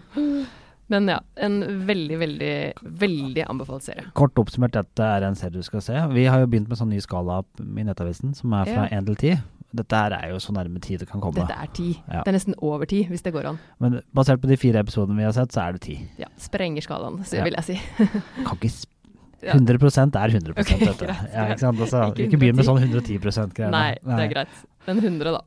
Men 0.90 1.08
ja, 1.08 1.20
en 1.38 1.60
veldig, 1.86 2.18
veldig, 2.20 2.54
veldig 3.00 3.44
anbefalt 3.50 3.86
serie. 3.86 4.08
Kort 4.18 4.40
oppsummert, 4.42 4.74
dette 4.74 5.06
er 5.06 5.26
en 5.28 5.36
serie 5.38 5.54
du 5.60 5.66
skal 5.66 5.84
se. 5.86 5.94
Vi 6.16 6.26
har 6.26 6.42
jo 6.42 6.48
begynt 6.50 6.70
med 6.72 6.80
sånn 6.80 6.90
ny 6.90 7.00
skala 7.04 7.44
i 7.62 7.86
Nettavisen, 7.86 8.34
som 8.38 8.54
er 8.58 8.66
fra 8.66 8.88
Ja. 8.90 8.98
1 8.98 9.06
til 9.12 9.16
10. 9.16 9.42
Dette 9.76 9.94
her 9.96 10.14
er 10.18 10.30
jo 10.32 10.40
så 10.42 10.52
nærme 10.52 10.82
ti 10.82 10.98
det 10.98 11.06
kan 11.08 11.22
komme. 11.22 11.36
Dette 11.36 11.54
er 11.54 11.68
ti. 11.78 11.92
Ja. 12.10 12.24
Det 12.26 12.32
er 12.32 12.38
nesten 12.40 12.56
over 12.58 12.86
ti, 12.90 13.04
hvis 13.06 13.22
det 13.22 13.34
går 13.36 13.46
an. 13.52 13.60
Men 13.80 14.02
basert 14.18 14.42
på 14.42 14.50
de 14.50 14.58
fire 14.58 14.82
episodene 14.82 15.16
vi 15.16 15.24
har 15.28 15.32
sett, 15.38 15.54
så 15.54 15.68
er 15.68 15.74
det 15.78 15.82
10. 15.82 16.00
Ja, 16.18 16.26
Sprenger 16.42 16.82
skalaen, 16.82 17.20
så 17.24 17.38
Ja. 17.38 17.44
vil 17.44 17.54
jeg 17.54 17.64
si. 17.64 17.76
Kan 18.46 18.58
ikke 18.58 18.70
sp 18.74 18.90
Ja. 19.42 19.54
100 19.54 19.80
er 20.20 20.28
100 20.34 20.52
okay, 20.52 20.80
dette. 20.80 21.06
greit, 21.06 21.30
Ja, 21.34 21.46
ikke 21.48 21.60
sant? 21.60 21.80
Altså, 21.80 22.02
Ikke 22.12 22.26
ikke 22.28 22.40
begynn 22.42 22.58
med 22.58 22.66
sånn 22.66 22.82
110 22.82 23.54
greier. 23.56 23.72
Nei, 23.72 23.96
det 24.04 24.20
er 24.26 24.34
greit. 24.34 24.50
Men 24.86 25.00
100, 25.00 25.32
da. 25.32 25.42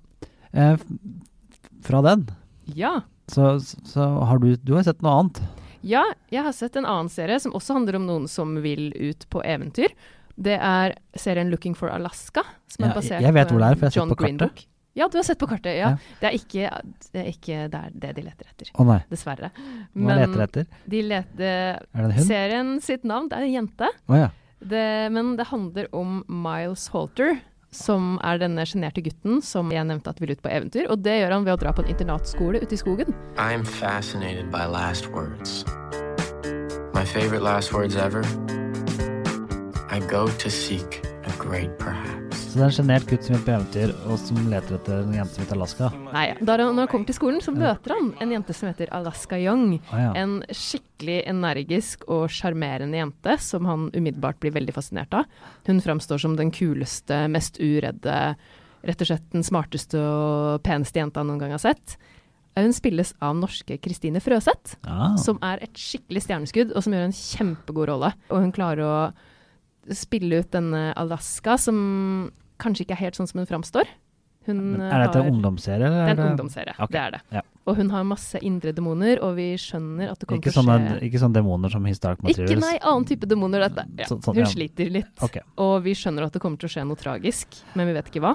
Eh, 0.54 0.76
fra 1.82 2.00
den, 2.00 2.28
Ja. 2.74 3.02
Så, 3.30 3.60
så 3.60 4.06
har 4.26 4.38
du 4.42 4.56
Du 4.56 4.74
har 4.74 4.82
sett 4.86 5.02
noe 5.02 5.12
annet. 5.20 5.42
Ja, 5.82 6.02
jeg 6.30 6.44
har 6.47 6.52
sett 6.54 6.76
en 6.78 6.87
annen 6.87 7.08
serie 7.11 7.40
som 7.42 7.52
også 7.58 7.75
handler 7.75 7.97
om 7.99 8.04
noen 8.06 8.28
som 8.30 8.54
vil 8.62 8.92
ut 8.94 9.26
på 9.30 9.42
eventyr. 9.42 9.90
Det 10.38 10.54
er 10.58 10.94
serien 11.18 11.50
'Looking 11.50 11.75
for 11.76 11.90
Alaska', 11.90 12.44
som 12.70 12.85
Ja, 12.87 12.90
er 12.90 12.94
basert 12.94 13.20
jeg 13.20 13.35
vet 13.35 13.50
hvor 13.50 13.58
det 13.58 13.66
er, 13.68 13.75
for 13.75 13.85
jeg 13.87 13.90
har 13.90 13.90
sett 13.90 13.97
John 14.00 14.08
på 14.08 14.16
kartet. 14.16 14.38
Green-bok. 14.38 14.66
Ja, 14.94 15.08
du 15.08 15.16
har 15.18 15.25
sett 15.25 15.38
på 15.40 15.47
kartet, 15.49 15.73
ja. 15.78 15.90
Ja. 15.90 15.97
Det 16.20 16.28
er 16.28 16.35
ikke 16.37 16.70
det, 17.12 17.20
er 17.23 17.28
ikke 17.32 17.58
det, 17.73 17.80
det 18.00 18.11
de 18.16 18.23
leter 18.23 18.47
etter, 18.50 18.70
Å 18.76 18.85
nei, 18.85 18.99
dessverre. 19.11 19.50
hva 19.97 20.16
leter 20.20 20.42
etter? 20.44 20.66
de 20.87 21.02
leter 21.02 21.80
Er 21.80 21.80
det 21.97 22.04
en 22.04 22.12
hund? 22.18 22.26
Serien 22.28 22.80
sitt 22.85 23.04
navn, 23.04 23.28
det 23.28 23.38
er 23.38 23.47
en 23.49 23.52
jente. 23.56 23.88
Å 24.08 24.18
ja. 24.20 24.28
Det, 24.62 25.11
men 25.11 25.35
det 25.37 25.47
handler 25.49 25.88
om 25.97 26.20
Miles 26.28 26.88
Halter, 26.92 27.40
som 27.73 28.19
er 28.23 28.41
denne 28.43 28.64
sjenerte 28.69 29.02
gutten 29.05 29.41
som 29.45 29.73
jeg 29.73 29.85
nevnte 29.88 30.12
at 30.12 30.21
vil 30.23 30.35
ut 30.37 30.43
på 30.45 30.52
eventyr. 30.52 30.91
Og 30.93 31.02
det 31.02 31.19
gjør 31.21 31.37
han 31.38 31.47
ved 31.49 31.57
å 31.57 31.61
dra 31.64 31.73
på 31.75 31.85
en 31.85 31.93
internatskole 31.93 32.62
ute 32.62 32.76
i 32.76 32.81
skogen. 32.81 33.17
I'm 33.37 33.64
fascinated 33.64 34.50
by 34.52 34.67
last 34.69 35.09
words. 35.12 35.64
My 36.93 37.05
favorite 37.05 37.43
last 37.43 37.73
words 37.73 37.97
ever 37.97 38.23
I 39.91 40.00
go 40.09 40.29
to 40.29 40.50
seek 40.50 41.02
perhaps. 41.46 42.38
Så 42.52 42.58
det 42.58 42.62
er 42.62 42.68
en 42.68 42.75
sjenert 42.76 43.06
gutt 43.08 43.25
som 43.25 43.34
vil 43.34 43.44
på 43.46 43.52
eventyr, 43.54 43.92
og 44.11 44.18
som 44.20 44.38
leter 44.50 44.76
etter 44.76 45.00
en 45.02 45.14
jente 45.16 45.34
som 45.34 45.42
heter 45.44 45.56
Alaska. 45.56 45.88
Nei, 46.12 46.25
da 46.44 46.56
han, 46.61 46.75
når 46.76 46.84
han 46.84 46.90
kommer 46.92 47.08
til 47.08 47.16
skolen, 47.16 47.40
så 47.44 47.54
møter 47.54 47.94
han 47.96 48.11
en 48.22 48.34
jente 48.34 48.54
som 48.56 48.68
heter 48.68 48.92
Alaska 48.94 49.38
Young. 49.40 49.78
Ah, 49.90 50.02
ja. 50.04 50.11
En 50.22 50.34
skikkelig 50.52 51.18
energisk 51.32 52.04
og 52.12 52.26
sjarmerende 52.32 53.00
jente 53.00 53.37
som 53.42 53.66
han 53.68 53.88
umiddelbart 53.96 54.40
blir 54.42 54.54
veldig 54.54 54.75
fascinert 54.76 55.16
av. 55.16 55.26
Hun 55.66 55.80
framstår 55.84 56.20
som 56.22 56.37
den 56.38 56.52
kuleste, 56.54 57.25
mest 57.32 57.58
uredde, 57.62 58.18
rett 58.82 59.04
og 59.04 59.11
slett 59.12 59.28
den 59.32 59.46
smarteste 59.46 59.99
og 60.02 60.62
peneste 60.66 61.00
jenta 61.02 61.22
han 61.22 61.32
noen 61.32 61.42
gang 61.42 61.56
har 61.56 61.62
sett. 61.62 61.96
Hun 62.58 62.75
spilles 62.76 63.14
av 63.25 63.38
norske 63.40 63.78
Kristine 63.80 64.20
Frøseth, 64.20 64.76
Ah. 64.84 65.16
som 65.16 65.38
er 65.42 65.62
et 65.64 65.72
skikkelig 65.72 66.26
stjerneskudd, 66.26 66.75
og 66.76 66.82
som 66.84 66.92
gjør 66.92 67.06
en 67.08 67.16
kjempegod 67.16 67.88
rolle. 67.88 68.12
Og 68.28 68.42
hun 68.44 68.52
klarer 68.52 68.84
å 68.84 68.96
spille 69.90 70.42
ut 70.42 70.50
denne 70.54 70.92
Alaska, 70.98 71.56
som 71.58 72.30
kanskje 72.62 72.86
ikke 72.86 72.96
er 72.96 73.04
helt 73.08 73.18
sånn 73.18 73.28
som 73.30 73.42
hun 73.42 73.48
framstår. 73.50 73.90
Hun 74.46 74.80
eh, 74.80 74.90
er 74.90 75.04
dette 75.06 75.18
har- 75.18 75.26
en 75.26 75.34
ungdomsserie? 75.36 75.86
Eller 75.86 76.14
det 76.14 76.18
er 76.18 76.22
en 76.22 76.30
ungdomsserie, 76.32 76.74
okay. 76.78 76.92
det 76.92 77.00
er 77.00 77.10
det. 77.16 77.22
ja. 77.38 77.42
Og 77.64 77.76
hun 77.78 77.90
har 77.90 78.02
masse 78.02 78.40
indre 78.42 78.72
demoner, 78.74 79.20
og 79.22 79.36
vi 79.36 79.52
skjønner 79.54 80.10
at 80.10 80.18
det 80.18 80.26
kommer 80.26 80.40
Ikke 80.42 80.50
til 80.50 80.66
å 80.66 80.78
skje 80.80 80.96
ikke 81.06 81.20
sånne 81.22 81.36
demoner 81.36 81.70
som 81.70 81.84
Historic 81.86 82.22
Materials? 82.24 82.50
Ikke, 82.50 82.60
nei, 82.64 82.78
annen 82.82 83.04
type 83.06 83.28
demoner, 83.30 83.62
dette. 83.68 83.84
Ja. 84.00 84.08
Så- 84.10 84.18
sånn, 84.18 84.34
Hun 84.34 84.42
ja. 84.42 84.50
sliter 84.50 84.90
litt. 84.90 85.12
Okay. 85.22 85.42
Og 85.58 85.82
vi 85.84 85.94
skjønner 85.94 86.26
at 86.26 86.32
det 86.32 86.42
kommer 86.42 86.58
til 86.58 86.66
å 86.68 86.72
skje 86.74 86.86
noe 86.88 86.96
tragisk, 86.98 87.46
men 87.74 87.86
vi 87.86 87.92
vet 87.92 88.10
ikke 88.10 88.24
hva. 88.24 88.34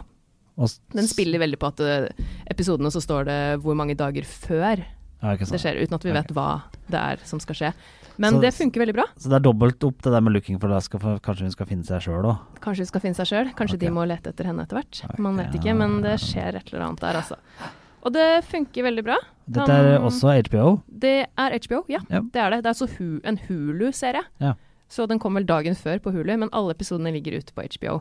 Den 0.95 1.07
spiller 1.07 1.39
veldig 1.39 1.59
på 1.59 1.67
at 1.67 1.79
uh, 1.85 2.07
episodene 2.49 2.89
så 2.89 3.01
står 3.03 3.25
det 3.25 3.39
hvor 3.61 3.75
mange 3.77 3.93
dager 3.95 4.23
før 4.25 4.79
ja, 5.21 5.35
det 5.35 5.59
skjer, 5.59 5.83
uten 5.83 5.93
at 5.93 6.03
vi 6.07 6.11
vet 6.15 6.31
hva 6.33 6.63
det 6.89 6.97
er 6.97 7.17
som 7.25 7.39
skal 7.39 7.55
skje. 7.55 7.73
Men 8.17 8.33
Så- 8.33 8.41
det 8.41 8.53
funker 8.53 8.81
veldig 8.81 8.95
bra. 8.97 9.05
Så 9.17 9.29
det 9.29 9.36
er 9.38 9.45
dobbelt 9.45 9.83
opp 9.83 10.01
det 10.01 10.12
der 10.12 10.21
med 10.21 10.33
looking 10.33 10.59
for 10.59 10.67
Alaska, 10.67 11.00
for 11.00 11.19
kanskje 11.19 11.41
hun 11.41 11.51
skal 11.51 11.65
finne 11.67 11.86
seg 11.86 12.01
sjøl 12.01 12.25
òg. 12.25 12.38
Kanskje 12.59 12.86
hun 12.86 12.91
skal 12.91 13.01
finne 13.01 13.15
seg 13.15 13.27
sjøl. 13.27 13.51
Kanskje 13.53 13.77
okay. 13.77 13.88
de 13.88 13.93
må 13.93 14.07
lete 14.07 14.29
etter 14.33 14.45
henne 14.45 14.65
etter 14.65 14.79
hvert. 14.79 15.03
Okay. 15.05 15.21
Man 15.21 15.38
vet 15.38 15.53
ikke, 15.53 15.75
men 15.77 16.01
det 16.01 16.19
skjer 16.19 16.55
et 16.55 16.74
eller 16.74 16.88
annet 16.88 17.00
der, 17.00 17.13
altså. 17.21 17.38
Og 18.03 18.13
det 18.13 18.45
funker 18.47 18.83
veldig 18.88 19.03
bra. 19.03 19.17
Dette 19.47 19.74
er 19.74 19.97
um, 19.97 20.07
også 20.07 20.31
HBO. 20.47 20.81
Det 20.88 21.27
er 21.27 21.57
HBO, 21.65 21.83
ja. 21.91 22.00
Ja. 22.09 22.21
Det 22.21 22.41
er 22.41 22.50
det. 22.50 22.63
Det 22.63 22.69
er 22.69 22.74
altså 22.75 22.88
hu 22.97 23.19
en 23.24 23.39
Hulu-serie. 23.47 24.24
Ja. 24.39 24.53
Så 24.89 25.07
den 25.07 25.19
kom 25.19 25.36
vel 25.36 25.45
dagen 25.47 25.75
før 25.75 26.00
på 26.00 26.13
Hulu, 26.15 26.31
men 26.38 26.50
alle 26.55 26.71
episodene 26.71 27.12
ligger 27.12 27.38
ute 27.41 27.53
på 27.55 27.65
HBO. 27.75 28.00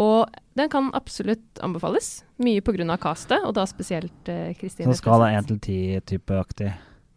Og 0.00 0.30
den 0.56 0.70
kan 0.72 0.88
absolutt 0.96 1.60
anbefales. 1.60 2.24
Mye 2.40 2.62
pga. 2.64 2.96
castet, 2.96 3.44
og 3.44 3.54
da 3.54 3.66
spesielt 3.68 4.28
uh, 4.28 4.54
Kristine. 4.56 4.88
Så 4.92 5.02
skala 5.02 5.28
1 5.36 5.52
til 5.52 5.60
10-type-aktig. 5.60 6.72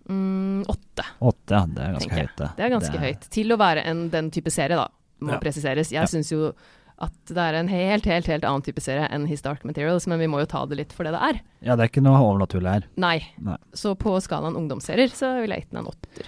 Mm, 0.10 0.64
åtte, 0.70 1.04
8, 1.20 1.50
ja. 1.50 1.66
Det 1.66 1.82
er 1.84 1.94
ganske 1.98 2.12
høyt, 2.20 2.36
det. 2.38 2.50
Det 2.58 2.66
er 2.66 2.70
ganske 2.76 3.00
høyt. 3.02 3.30
Til 3.34 3.48
å 3.56 3.58
være 3.58 3.86
en, 3.90 4.10
den 4.14 4.32
type 4.32 4.52
serie, 4.54 4.76
da, 4.78 4.88
må 5.22 5.32
Ja. 5.34 5.40
presiseres. 5.40 5.90
Jeg 5.92 6.02
Ja. 6.02 6.06
syns 6.06 6.30
jo 6.32 6.54
at 6.98 7.12
det 7.28 7.38
er 7.38 7.56
en 7.56 7.68
helt, 7.68 8.06
helt, 8.06 8.26
helt 8.28 8.44
annen 8.46 8.62
type 8.64 8.80
serie 8.80 9.08
enn 9.12 9.26
His 9.28 9.42
Dark 9.42 9.66
Materials, 9.66 10.06
men 10.08 10.20
vi 10.20 10.28
må 10.28 10.40
jo 10.40 10.46
ta 10.46 10.66
det 10.66 10.78
litt 10.78 10.94
for 10.94 11.04
det 11.04 11.12
det 11.12 11.22
er. 11.22 11.42
Ja, 11.62 11.76
det 11.76 11.84
er 11.84 11.90
ikke 11.90 12.04
noe 12.04 12.20
overnaturlig 12.22 12.72
her. 12.72 12.84
Nei. 12.96 13.26
Nei. 13.42 13.58
Så 13.74 13.96
på 13.98 14.14
skalaen 14.22 14.56
ungdomsserier 14.56 15.10
så 15.12 15.42
vil 15.42 15.50
jeg 15.50 15.62
gitt 15.66 15.72
den 15.72 15.80
en 15.80 15.92
åtter. 15.92 16.26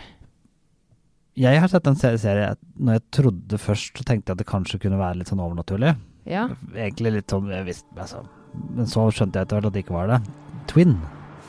Jeg 1.37 1.59
har 1.61 1.67
sett 1.69 1.85
en 1.87 1.95
se- 1.95 2.17
serie 2.17 2.55
når 2.79 2.93
jeg 2.97 3.03
trodde 3.11 3.57
først, 3.61 3.93
så 3.93 4.03
tenkte 4.03 4.31
jeg 4.31 4.31
at 4.31 4.37
det 4.39 4.47
kanskje 4.47 4.79
kunne 4.81 4.97
være 4.97 5.17
litt 5.19 5.27
sånn 5.29 5.39
overnaturlig. 5.39 5.95
Ja. 6.25 6.47
Egentlig 6.73 7.13
litt 7.13 7.27
sånn 7.27 7.47
jeg 7.53 7.63
visste, 7.65 7.85
altså. 7.95 8.25
Men 8.73 8.85
så 8.89 9.05
skjønte 9.13 9.33
jeg 9.37 9.45
etter 9.45 9.61
hvert 9.61 9.67
at 9.67 9.73
det 9.73 9.85
ikke 9.85 9.93
var 9.95 10.07
det. 10.07 10.19
Twin. 10.67 10.99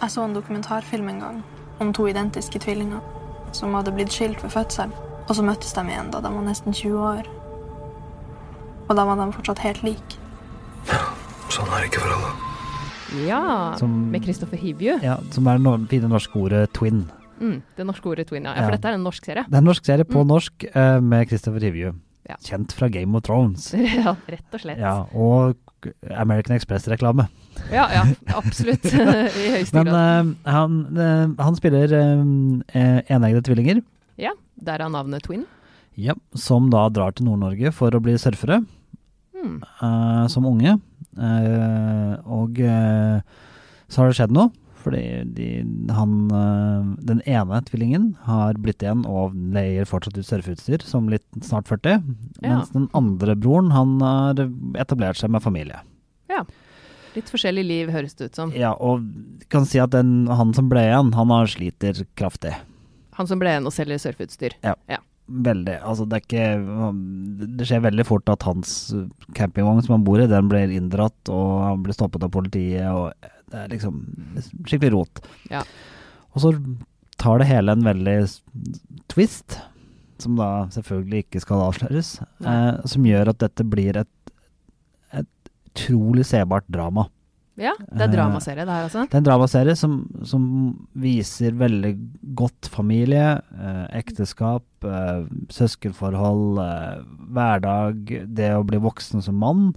Jeg 0.02 0.10
så 0.10 0.24
en 0.24 0.34
dokumentarfilm 0.34 1.08
en 1.08 1.18
gang 1.20 1.44
om 1.80 1.92
to 1.92 2.06
identiske 2.10 2.58
tvillinger 2.60 3.00
som 3.52 3.74
hadde 3.74 3.92
blitt 3.96 4.12
skilt 4.12 4.42
ved 4.42 4.50
fødsel, 4.52 4.90
og 5.28 5.36
så 5.36 5.42
møttes 5.44 5.72
de 5.76 5.84
igjen 5.88 6.10
da 6.12 6.20
de 6.20 6.32
var 6.34 6.42
nesten 6.44 6.72
20 6.74 6.98
år. 7.00 7.28
Og 8.88 8.96
da 8.96 9.04
var 9.04 9.16
de 9.20 9.32
fortsatt 9.36 9.58
helt 9.64 9.82
like. 9.84 10.16
Sånn 11.52 11.68
er 11.72 11.82
det 11.84 11.90
ikke 11.90 12.00
for 12.04 12.12
alle. 12.16 12.32
ja. 13.26 13.74
Som- 13.80 14.10
Med 14.10 14.22
Kristoffer 14.24 14.56
Hivju. 14.56 14.98
Ja, 15.02 15.18
som 15.32 15.46
er 15.48 15.58
det 15.58 15.88
fine 15.88 16.08
norske 16.08 16.36
ordet 16.36 16.72
twin. 16.72 17.06
Mm, 17.40 17.62
det 17.76 17.86
norske 17.86 18.06
ordet 18.06 18.26
twin, 18.28 18.44
ja. 18.44 18.50
ja. 18.54 18.60
Ja. 18.60 18.64
For 18.64 18.70
dette 18.76 18.88
er 18.88 18.94
en 18.94 19.04
norsk 19.04 19.24
serie. 19.24 19.44
Det 19.48 19.54
er 19.54 19.58
en 19.58 19.64
norsk 19.64 19.84
serie 19.84 20.04
på 20.04 20.20
Mm. 20.24 20.26
norsk 20.28 20.64
eh, 20.74 21.00
med 21.00 21.28
Christopher 21.28 21.60
Hivju. 21.60 21.94
Ja. 22.28 22.36
Kjent 22.44 22.74
fra 22.76 22.88
Game 22.92 23.16
of 23.16 23.24
Thrones. 23.24 23.70
ja, 23.98 24.12
rett 24.28 24.54
og 24.54 24.60
slett. 24.60 24.78
Ja, 24.82 24.96
og 25.16 25.56
American 26.12 26.56
Express-reklame. 26.58 27.28
Ja, 27.72 27.86
ja, 27.94 28.02
absolutt. 28.36 28.84
I 28.92 29.52
høyeste 29.54 29.74
Men 29.78 29.88
grad. 29.88 30.32
Uh, 30.34 30.50
han, 30.52 30.74
uh, 30.98 31.32
han 31.42 31.56
spiller 31.58 31.94
uh, 31.94 32.98
eneggede 33.08 33.44
tvillinger, 33.48 33.80
Ja, 34.20 34.34
der 34.60 34.82
er 34.84 34.90
navnet 34.92 35.22
Twin. 35.24 35.46
ja, 35.98 36.14
som 36.34 36.68
da 36.70 36.88
drar 36.90 37.14
til 37.16 37.26
Nord-Norge 37.30 37.72
for 37.74 37.90
å 37.96 38.02
bli 38.02 38.16
surfere 38.20 38.60
Mm. 39.38 39.60
eh, 39.62 40.24
som 40.32 40.46
unge. 40.50 40.72
Eh, 41.14 42.14
og 42.26 42.56
eh, 42.58 43.20
så 43.86 44.00
har 44.02 44.08
det 44.10 44.16
skjedd 44.18 44.32
noe. 44.34 44.50
Fordi 44.78 45.02
de, 45.34 45.48
han, 45.90 46.14
eh, 46.30 46.90
den 47.10 47.20
ene 47.26 47.58
tvillingen 47.66 48.12
har 48.28 48.58
blitt 48.62 48.84
igjen 48.84 49.02
og 49.08 49.34
leier 49.54 49.88
fortsatt 49.88 50.18
ut 50.18 50.28
surfeutstyr 50.28 50.84
som 50.86 51.10
litt 51.10 51.26
snart 51.42 51.68
40. 51.70 51.98
Ja. 52.42 52.52
Mens 52.52 52.72
den 52.74 52.86
andre 52.96 53.34
broren 53.38 53.72
han 53.74 53.98
har 54.04 54.44
etablert 54.78 55.18
seg 55.20 55.34
med 55.34 55.44
familie. 55.44 55.82
Ja. 56.30 56.44
Litt 57.16 57.30
forskjellig 57.32 57.64
liv, 57.66 57.90
høres 57.90 58.14
det 58.14 58.30
ut 58.30 58.38
som. 58.38 58.54
Ja, 58.54 58.74
og 58.74 59.02
kan 59.50 59.66
si 59.66 59.80
at 59.82 59.94
den, 59.96 60.28
han 60.30 60.54
som 60.54 60.68
ble 60.70 60.84
igjen, 60.86 61.14
han 61.16 61.34
har 61.34 61.50
sliter 61.50 62.04
kraftig. 62.18 62.54
Han 63.18 63.26
som 63.26 63.40
ble 63.40 63.50
igjen 63.56 63.66
og 63.66 63.74
selger 63.74 63.98
surfeutstyr. 64.02 64.54
Veldig. 65.28 65.74
Altså, 65.84 66.06
det 66.08 66.16
er 66.16 66.22
ikke 66.24 66.44
Det 67.58 67.66
skjer 67.68 67.82
veldig 67.84 68.04
fort 68.08 68.30
at 68.32 68.46
hans 68.48 68.70
campingvogn 69.36 69.82
som 69.84 69.98
han 69.98 70.06
bor 70.06 70.22
i, 70.22 70.28
den 70.30 70.48
blir 70.48 70.72
inndratt, 70.72 71.18
og 71.28 71.50
han 71.66 71.82
blir 71.84 71.96
stoppet 71.96 72.24
av 72.24 72.32
politiet, 72.32 72.86
og 72.88 73.12
det 73.52 73.64
er 73.64 73.72
liksom 73.72 73.98
skikkelig 74.66 74.92
rot. 74.94 75.22
Ja. 75.52 75.64
Og 76.34 76.44
så 76.44 76.52
tar 77.18 77.40
det 77.42 77.48
hele 77.50 77.74
en 77.74 77.86
veldig 77.86 78.16
twist, 79.10 79.58
som 80.22 80.38
da 80.38 80.66
selvfølgelig 80.74 81.24
ikke 81.26 81.42
skal 81.42 81.66
avsløres, 81.68 82.16
eh, 82.44 82.80
som 82.90 83.06
gjør 83.06 83.32
at 83.32 83.42
dette 83.44 83.66
blir 83.66 84.00
et, 84.00 84.34
et 85.14 85.52
utrolig 85.70 86.26
sebart 86.26 86.66
drama. 86.70 87.08
Ja, 87.58 87.72
det 87.78 88.04
er 88.04 88.06
Eh, 88.06 88.14
dramaserie 88.14 88.64
det 88.64 88.70
her, 88.74 88.84
altså. 88.86 89.04
Det 89.08 89.16
er 89.16 89.18
en 89.18 89.26
dramaserie 89.26 89.74
som, 89.76 89.94
som 90.22 90.42
viser 90.94 91.56
veldig 91.58 91.90
godt 92.38 92.68
familie, 92.70 93.40
eh, 93.58 93.86
ekteskap, 93.98 94.66
eh, 94.86 95.26
søskenforhold, 95.50 96.60
eh, 96.62 97.00
hverdag, 97.34 98.14
det 98.34 98.52
å 98.54 98.66
bli 98.66 98.78
voksen 98.78 99.22
som 99.22 99.34
mann, 99.34 99.74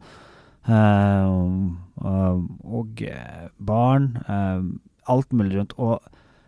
og, 0.70 2.38
og 2.62 3.04
eh, 3.08 3.50
barn. 3.58 4.12
Eh, 4.28 4.64
alt 5.12 5.34
mulig 5.34 5.58
rundt. 5.58 5.76
Og 5.82 6.00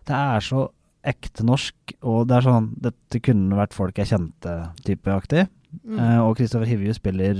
det 0.08 0.15
er 0.17 0.46
så 0.46 0.67
ekte 1.03 1.43
norsk, 1.43 1.96
og 2.08 2.29
det 2.29 2.38
er 2.38 2.46
sånn 2.46 2.70
Dette 2.84 3.20
kunne 3.24 3.58
vært 3.60 3.75
folk 3.75 4.00
jeg 4.00 4.13
kjente, 4.13 4.55
typeaktig. 4.88 5.48
Mm. 5.82 5.98
Uh, 5.98 6.20
og 6.27 6.36
Kristoffer 6.38 6.70
Hivju 6.70 6.93
spiller 6.96 7.39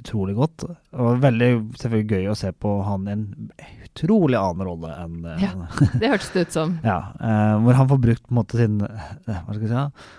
utrolig 0.00 0.34
godt. 0.36 0.64
Og 0.90 1.20
veldig 1.22 1.50
selvfølgelig 1.78 2.16
gøy 2.18 2.30
å 2.32 2.38
se 2.38 2.50
på 2.52 2.72
han 2.86 3.06
i 3.06 3.14
en 3.14 3.26
utrolig 3.86 4.38
annen 4.40 4.66
rolle 4.66 4.94
enn 4.98 5.20
uh, 5.26 5.36
Ja. 5.40 5.52
Det 6.00 6.10
hørtes 6.10 6.32
det 6.34 6.46
ut 6.48 6.56
som. 6.56 6.74
ja, 6.90 6.98
uh, 7.20 7.60
hvor 7.64 7.78
han 7.78 7.92
får 7.92 8.02
brukt 8.08 8.26
på 8.26 8.34
en 8.34 8.40
måte 8.40 8.60
sin 8.60 8.80
eh, 8.86 9.14
Hva 9.30 9.54
skal 9.54 9.62
jeg 9.62 9.70
si? 9.70 10.10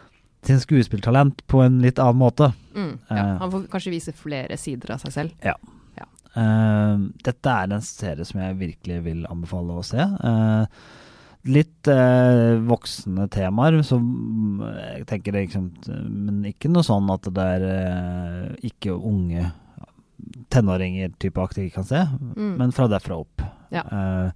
Sin 0.48 0.64
skuespilltalent 0.64 1.44
på 1.52 1.60
en 1.62 1.78
litt 1.84 2.00
annen 2.02 2.18
måte. 2.18 2.50
Mm, 2.74 2.96
ja. 3.12 3.20
Eh. 3.20 3.36
Han 3.44 3.52
får 3.54 3.68
kanskje 3.76 3.94
vise 3.94 4.16
flere 4.18 4.58
sider 4.58 4.96
av 4.96 5.04
seg 5.04 5.14
selv. 5.14 5.36
Eh, 6.36 6.98
dette 7.28 7.50
er 7.52 7.74
en 7.76 7.82
serie 7.84 8.24
som 8.26 8.40
jeg 8.40 8.58
virkelig 8.62 9.04
vil 9.04 9.26
anbefale 9.28 9.76
å 9.76 9.84
se. 9.84 10.00
Uh, 10.00 10.66
litt 11.44 11.88
eh, 11.90 12.60
voksne 12.70 13.26
temaer, 13.34 13.80
som 13.84 14.62
jeg 14.78 15.08
tenker 15.10 15.34
det 15.34 15.48
liksom 15.48 15.72
Men 16.06 16.44
ikke 16.46 16.70
noe 16.70 16.86
sånn 16.86 17.10
at 17.10 17.26
det 17.34 17.48
er 17.56 17.66
eh, 17.66 18.68
ikke 18.70 18.94
unge 18.94 19.48
tenåringer-type 20.54 21.42
aktige 21.42 21.74
kan 21.74 21.84
se, 21.88 22.04
Mm. 22.38 22.58
men 22.58 22.72
fra 22.72 22.88
derfra 22.88 23.18
opp. 23.24 23.42
Ja. 23.72 23.82
Eh, 23.90 24.32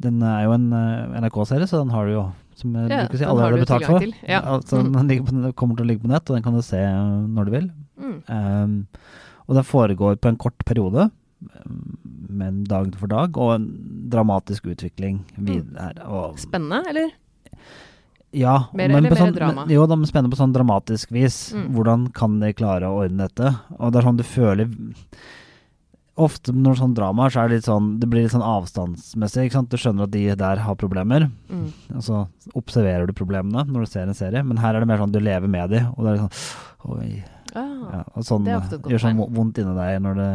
den 0.00 0.22
er 0.22 0.44
jo 0.44 0.52
en 0.56 0.72
eh, 0.72 1.20
NRK-serie, 1.20 1.66
så 1.68 1.82
den 1.82 1.90
har 1.92 2.06
du 2.06 2.12
jo, 2.14 2.24
som 2.56 2.72
jeg 2.74 2.90
Ja, 2.90 3.06
si, 3.12 3.24
alle 3.24 3.40
har 3.42 3.52
allerede 3.52 3.60
du 3.60 3.66
betalt 3.66 3.86
for. 3.86 4.00
ja. 4.28 4.40
Altså, 4.40 4.82
Mm. 4.82 5.08
Den 5.08 5.24
på, 5.24 5.52
kommer 5.54 5.76
til 5.76 5.84
å 5.84 5.88
ligge 5.88 6.02
på 6.02 6.08
nett, 6.08 6.28
og 6.30 6.36
den 6.36 6.42
kan 6.42 6.54
du 6.54 6.62
se 6.62 6.80
når 6.80 7.44
du 7.44 7.50
vil. 7.50 7.70
Mm. 8.00 8.22
Um, 8.28 8.86
og 9.46 9.58
det 9.58 9.66
foregår 9.68 10.16
på 10.20 10.30
en 10.30 10.40
kort 10.40 10.64
periode, 10.66 11.10
men 12.34 12.62
dag 12.68 12.94
for 12.98 13.10
dag, 13.10 13.36
og 13.36 13.54
en 13.58 13.66
dramatisk 14.12 14.66
utvikling 14.72 15.22
videre. 15.36 16.06
Og, 16.08 16.38
Spennende, 16.40 16.82
eller? 16.90 17.12
ja, 18.34 18.56
Mer 18.74 18.88
men 18.90 18.98
eller 18.98 19.14
mer 19.14 19.20
sånn, 19.20 19.36
drama? 19.36 19.64
Men, 19.64 19.74
jo, 19.76 19.86
de 19.86 19.96
er 19.96 20.10
spennende 20.10 20.34
på 20.34 20.40
sånn 20.40 20.54
dramatisk 20.54 21.14
vis. 21.14 21.38
Mm. 21.54 21.66
Hvordan 21.76 22.06
kan 22.16 22.36
de 22.42 22.52
klare 22.56 22.90
å 22.90 23.00
ordne 23.04 23.28
dette? 23.28 23.54
Og 23.78 23.92
det 23.92 24.00
er 24.00 24.08
sånn 24.08 24.20
du 24.20 24.26
føler 24.26 24.70
Ofte 26.14 26.52
når 26.54 26.76
sånn 26.78 26.92
drama 26.94 27.24
så 27.26 27.40
er 27.42 27.48
det 27.50 27.56
litt 27.56 27.66
sånn 27.66 27.86
Det 27.98 28.06
blir 28.06 28.22
litt 28.22 28.30
sånn 28.30 28.44
avstandsmessig. 28.46 29.48
Ikke 29.48 29.56
sant? 29.56 29.72
Du 29.72 29.80
skjønner 29.82 30.06
at 30.06 30.12
de 30.14 30.22
der 30.38 30.60
har 30.62 30.76
problemer. 30.78 31.26
Mm. 31.50 31.64
Og 31.98 32.04
så 32.06 32.20
observerer 32.54 33.10
du 33.10 33.14
problemene 33.18 33.64
når 33.66 33.82
du 33.82 33.90
ser 33.90 34.06
en 34.06 34.14
serie. 34.14 34.44
Men 34.46 34.60
her 34.62 34.76
er 34.76 34.84
det 34.84 34.90
mer 34.92 35.02
sånn 35.02 35.14
du 35.14 35.18
lever 35.18 35.50
med 35.50 35.74
de, 35.74 35.82
og 35.90 36.04
det 36.04 36.12
er 36.12 36.18
litt 36.20 36.26
sånn 36.28 36.92
Oi. 36.94 37.10
Ah, 37.54 38.02
Ja, 38.16 38.22
sånn 38.26 38.44
det 38.44 38.52
er 38.52 38.58
ofte 38.62 38.78
godt 38.80 38.92
gjør 38.92 39.02
sånn 39.04 39.20
vondt 39.36 39.58
inni 39.62 39.74
deg 39.76 40.02
når 40.02 40.14
det, 40.20 40.28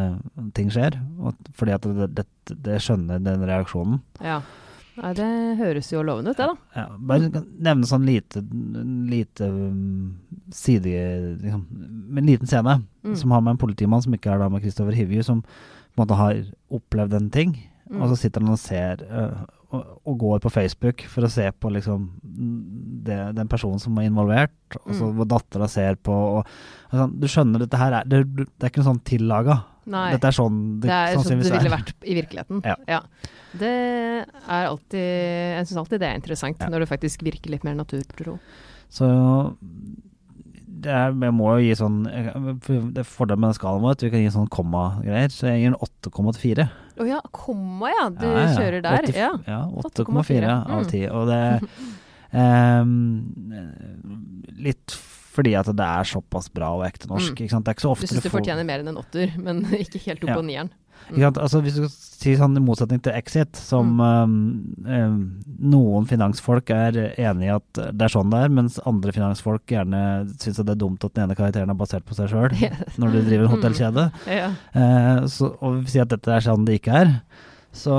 ting 0.56 0.70
skjer. 0.72 0.96
Og, 1.20 1.36
fordi 1.60 1.74
at 1.76 1.82
det, 2.00 2.08
det, 2.16 2.26
det 2.70 2.80
skjønner 2.86 3.20
den 3.24 3.46
reaksjonen. 3.50 4.02
ja. 4.24 4.42
Nei, 5.00 5.14
det 5.16 5.26
høres 5.56 5.88
jo 5.94 6.02
lovende 6.04 6.34
ut, 6.34 6.38
det, 6.42 6.44
da. 6.50 6.56
Ja, 6.76 6.82
bare 7.00 7.30
nevne 7.64 7.88
sånn 7.88 8.04
lite, 8.04 8.42
lite 9.08 9.48
um, 9.48 10.18
side 10.52 10.92
liksom, 11.40 11.62
En 12.18 12.26
liten 12.28 12.48
scene 12.52 12.82
Mm. 13.00 13.14
som 13.16 13.32
har 13.32 13.40
med 13.40 13.54
en 13.54 13.58
politimann 13.62 14.02
som 14.04 14.12
ikke 14.12 14.28
er 14.34 14.40
da 14.42 14.50
med 14.52 14.60
Kristoffer 14.62 14.92
Hivju, 14.92 15.22
som 15.24 15.40
på 15.42 15.48
en 15.96 16.02
måte 16.02 16.18
har 16.20 16.42
opplevd 16.76 17.14
en 17.16 17.30
ting. 17.32 17.54
Mm. 17.90 18.02
Og 18.04 18.10
så 18.12 18.18
sitter 18.22 18.44
han 18.46 18.52
og 18.54 18.60
ser 18.62 19.02
øh, 19.10 19.40
og, 19.74 19.86
og 20.06 20.18
går 20.22 20.40
på 20.44 20.50
Facebook 20.54 21.02
for 21.10 21.26
å 21.26 21.30
se 21.30 21.46
på 21.52 21.70
liksom 21.74 22.08
det, 23.06 23.18
den 23.38 23.48
personen 23.50 23.80
som 23.82 23.98
er 23.98 24.08
involvert, 24.10 24.78
og 24.84 24.94
så 24.94 25.10
Mm. 25.10 25.24
dattera 25.30 25.68
ser 25.70 25.96
på 25.96 26.14
og, 26.14 26.48
og 26.92 26.96
sånn, 27.00 27.20
Du 27.20 27.28
skjønner, 27.30 27.60
dette 27.66 27.78
her 27.78 27.94
er 28.00 28.04
Det, 28.10 28.24
det 28.36 28.48
er 28.62 28.70
ikke 28.70 28.82
noe 28.84 28.90
sånn 28.94 29.04
tillaga. 29.06 29.60
Nei. 29.90 30.12
Dette 30.14 30.28
er 30.30 30.38
sånn 30.38 30.58
Det 30.82 30.90
er 30.94 31.16
sånn 31.18 31.40
det 31.42 31.50
ville 31.50 31.70
vært 31.74 31.94
i 32.06 32.14
virkeligheten. 32.18 32.62
Ja. 32.90 33.00
Det 33.58 33.74
er 33.74 34.68
alltid 34.70 35.00
Jeg 35.02 35.66
syns 35.70 35.78
alltid 35.82 36.00
det 36.04 36.10
er 36.12 36.20
interessant, 36.22 36.60
Ja. 36.62 36.70
når 36.70 36.86
det 36.86 36.90
faktisk 36.90 37.24
virker 37.26 37.50
litt 37.50 37.64
mer 37.66 37.74
naturtro. 37.78 38.38
Så 38.90 39.06
det 40.80 40.92
er, 40.94 41.12
jeg 41.12 41.34
må 41.36 41.50
jo 41.58 41.64
gi 41.66 41.74
sånn 41.76 41.98
Det 42.06 43.02
er 43.02 43.08
fordelen 43.08 43.42
med 43.44 43.50
den 43.52 43.58
skalaen 43.58 43.82
vår 43.84 43.98
at 43.98 44.04
vi 44.06 44.12
kan 44.14 44.22
gi 44.24 44.30
sånn 44.32 44.48
komma-greier, 44.54 45.30
så 45.34 45.50
jeg 45.50 45.64
gir 45.66 45.74
den 45.74 45.82
8,84. 45.82 46.70
Å 47.00 47.08
ja, 47.08 47.20
komma 47.32 47.90
ja. 47.94 48.10
Du 48.12 48.26
Ja, 48.28 48.44
ja. 48.44 48.56
kjører 48.58 48.82
der. 48.84 49.08
80 49.08 49.16
Ja. 49.18 49.30
Ja, 49.48 49.62
8,4. 49.72 50.06
8,4 50.06 50.50
av 50.66 50.82
Mm. 50.84 50.90
10. 50.92 51.06
Og 51.16 51.28
det 51.32 51.42
um, 52.34 52.92
Litt 54.70 54.98
fordi 55.30 55.54
at 55.56 55.70
det 55.72 55.86
er 55.86 56.04
såpass 56.10 56.50
bra 56.52 56.74
og 56.76 56.84
ekte 56.88 57.08
norsk. 57.08 57.38
Mm. 57.38 57.62
Det 57.64 57.72
er 57.72 57.78
ikke 57.78 57.86
så 57.86 57.92
Du 57.94 57.96
ofte 57.96 58.10
syns 58.12 58.26
du 58.26 58.32
fortjener 58.34 58.66
mer 58.68 58.82
enn 58.84 58.90
en 58.92 58.98
åtter, 59.00 59.32
men 59.40 59.62
ikke 59.84 60.02
helt 60.08 60.24
opp 60.26 60.34
på 60.42 60.44
nieren. 60.44 60.72
Altså, 61.10 61.62
hvis 61.66 61.76
du 61.80 61.88
sier 61.90 62.38
sånn 62.38 62.58
i 62.58 62.62
motsetning 62.62 63.00
til 63.02 63.14
Exit, 63.18 63.56
som 63.56 63.96
Mm. 63.98 64.02
um, 64.02 64.86
um, 64.86 65.42
noen 65.60 66.06
finansfolk 66.06 66.70
er 66.70 66.92
enig 67.18 67.48
i 67.48 67.54
at 67.56 67.74
det 67.74 68.02
er 68.06 68.14
sånn 68.14 68.30
det 68.30 68.42
er, 68.44 68.50
mens 68.50 68.80
andre 68.86 69.12
finansfolk 69.16 69.66
gjerne 69.66 70.28
syns 70.40 70.60
det 70.62 70.70
er 70.76 70.82
dumt 70.84 71.04
at 71.08 71.14
den 71.16 71.24
ene 71.30 71.36
karakteren 71.40 71.70
er 71.72 71.80
basert 71.80 72.06
på 72.06 72.14
seg 72.18 72.30
sjøl, 72.30 72.52
yes. 72.62 72.98
når 73.00 73.12
du 73.16 73.22
driver 73.24 73.46
en 73.46 73.50
Mm. 73.50 73.56
hotellkjede. 73.58 74.12
Ja. 74.28 74.50
Eh, 74.76 75.26
så, 75.32 75.54
og 75.62 75.80
vi 75.84 75.90
sier 75.96 76.04
at 76.06 76.10
dette 76.14 76.30
er 76.36 76.42
sånn 76.46 76.66
det 76.68 76.82
ikke 76.82 76.94
er. 77.02 77.16
Så 77.72 77.94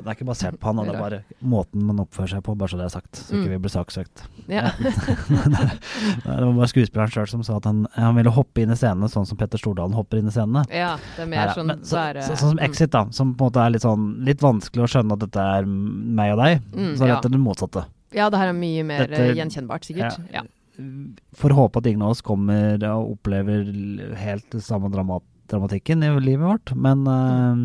det 0.00 0.08
er 0.08 0.16
ikke 0.16 0.26
basert 0.30 0.56
på 0.58 0.70
han, 0.70 0.78
det 0.88 0.94
er 0.94 1.00
bare 1.02 1.18
måten 1.44 1.82
man 1.84 1.98
oppfører 2.00 2.30
seg 2.32 2.42
på, 2.46 2.54
bare 2.56 2.72
så 2.72 2.78
det 2.80 2.86
er 2.86 2.92
sagt. 2.94 3.18
Så 3.18 3.34
ikke 3.36 3.50
Mm. 3.50 3.52
vi 3.52 3.58
blir 3.66 3.72
saksøkt. 3.74 4.22
Ja. 4.48 4.70
det 4.80 6.40
var 6.40 6.52
bare 6.56 6.68
skuespilleren 6.70 7.12
sjøl 7.12 7.28
som 7.28 7.42
sa 7.46 7.58
at 7.60 7.66
han, 7.68 7.82
han 7.94 8.16
ville 8.16 8.32
hoppe 8.34 8.62
inn 8.64 8.72
i 8.72 8.78
scenene 8.78 9.10
sånn 9.12 9.26
som 9.28 9.38
Petter 9.40 9.60
Stordalen 9.60 9.94
hopper 9.96 10.20
inn 10.20 10.30
i 10.30 10.34
scenene. 10.34 10.64
ja, 10.72 10.94
det 11.16 11.24
er 11.26 11.30
mer 11.30 11.42
Neida, 11.50 11.56
sånn 11.58 11.74
så, 11.84 11.96
bare, 11.98 12.22
så, 12.26 12.36
sånn 12.36 12.54
som 12.54 12.60
mm. 12.60 12.64
Exit, 12.68 12.92
da, 12.96 13.02
som 13.16 13.34
på 13.34 13.44
en 13.44 13.50
måte 13.52 13.64
er 13.66 13.74
litt 13.76 13.84
sånn 13.86 14.06
litt 14.26 14.44
vanskelig 14.44 14.86
å 14.86 14.90
skjønne 14.94 15.18
at 15.18 15.24
dette 15.26 15.44
er 15.58 15.68
meg 15.68 16.32
og 16.34 16.40
deg. 16.44 16.64
Mm, 16.72 16.94
så 16.96 17.04
er 17.04 17.12
ja. 17.12 17.18
dette 17.18 17.32
det 17.34 17.42
motsatte. 17.44 17.84
Ja, 18.16 18.30
det 18.32 18.40
her 18.40 18.50
er 18.50 18.56
mye 18.58 18.86
mer 18.88 19.04
Dette- 19.06 19.28
eh, 19.28 19.36
gjenkjennbart, 19.38 19.84
sikkert. 19.86 20.16
Ja. 20.32 20.40
Ja. 20.40 20.46
Får 21.36 21.52
håpe 21.58 21.78
at 21.82 21.86
ingen 21.90 22.02
av 22.06 22.14
oss 22.16 22.22
kommer 22.24 22.80
og 22.88 23.18
opplever 23.18 23.68
helt 24.16 24.48
den 24.54 24.64
samme 24.64 24.88
dramat 24.90 25.22
dramatikken 25.50 26.02
i 26.06 26.10
livet 26.24 26.46
vårt, 26.46 26.72
men 26.78 27.04
eh, 27.10 27.62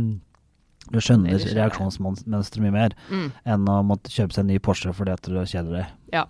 du 0.91 0.99
skjønner 1.01 1.33
er 1.33 1.55
reaksjonsmønsteret 1.57 2.61
mye 2.61 2.71
mer 2.75 2.95
Mm. 3.09 3.31
enn 3.45 3.65
å 3.71 3.79
måtte 3.85 4.09
kjøpe 4.13 4.33
seg 4.33 4.43
en 4.45 4.47
ny 4.53 4.59
Porsche 4.59 4.93
fordi 4.93 5.11
at 5.13 5.21
du 5.21 5.33
kjeder 5.45 5.71
deg. 5.81 5.85
ja. 6.13 6.25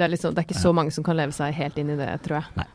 Det 0.00 0.04
er, 0.06 0.12
liksom, 0.14 0.32
det 0.32 0.38
er 0.38 0.46
ikke 0.46 0.60
så 0.62 0.70
mange 0.72 0.92
som 0.94 1.04
kan 1.04 1.16
leve 1.18 1.32
seg 1.34 1.52
helt 1.52 1.76
inn 1.76 1.90
i 1.90 1.96
det, 1.98 2.06
tror 2.22 2.38
jeg. 2.38 2.44
Nei. 2.56 2.66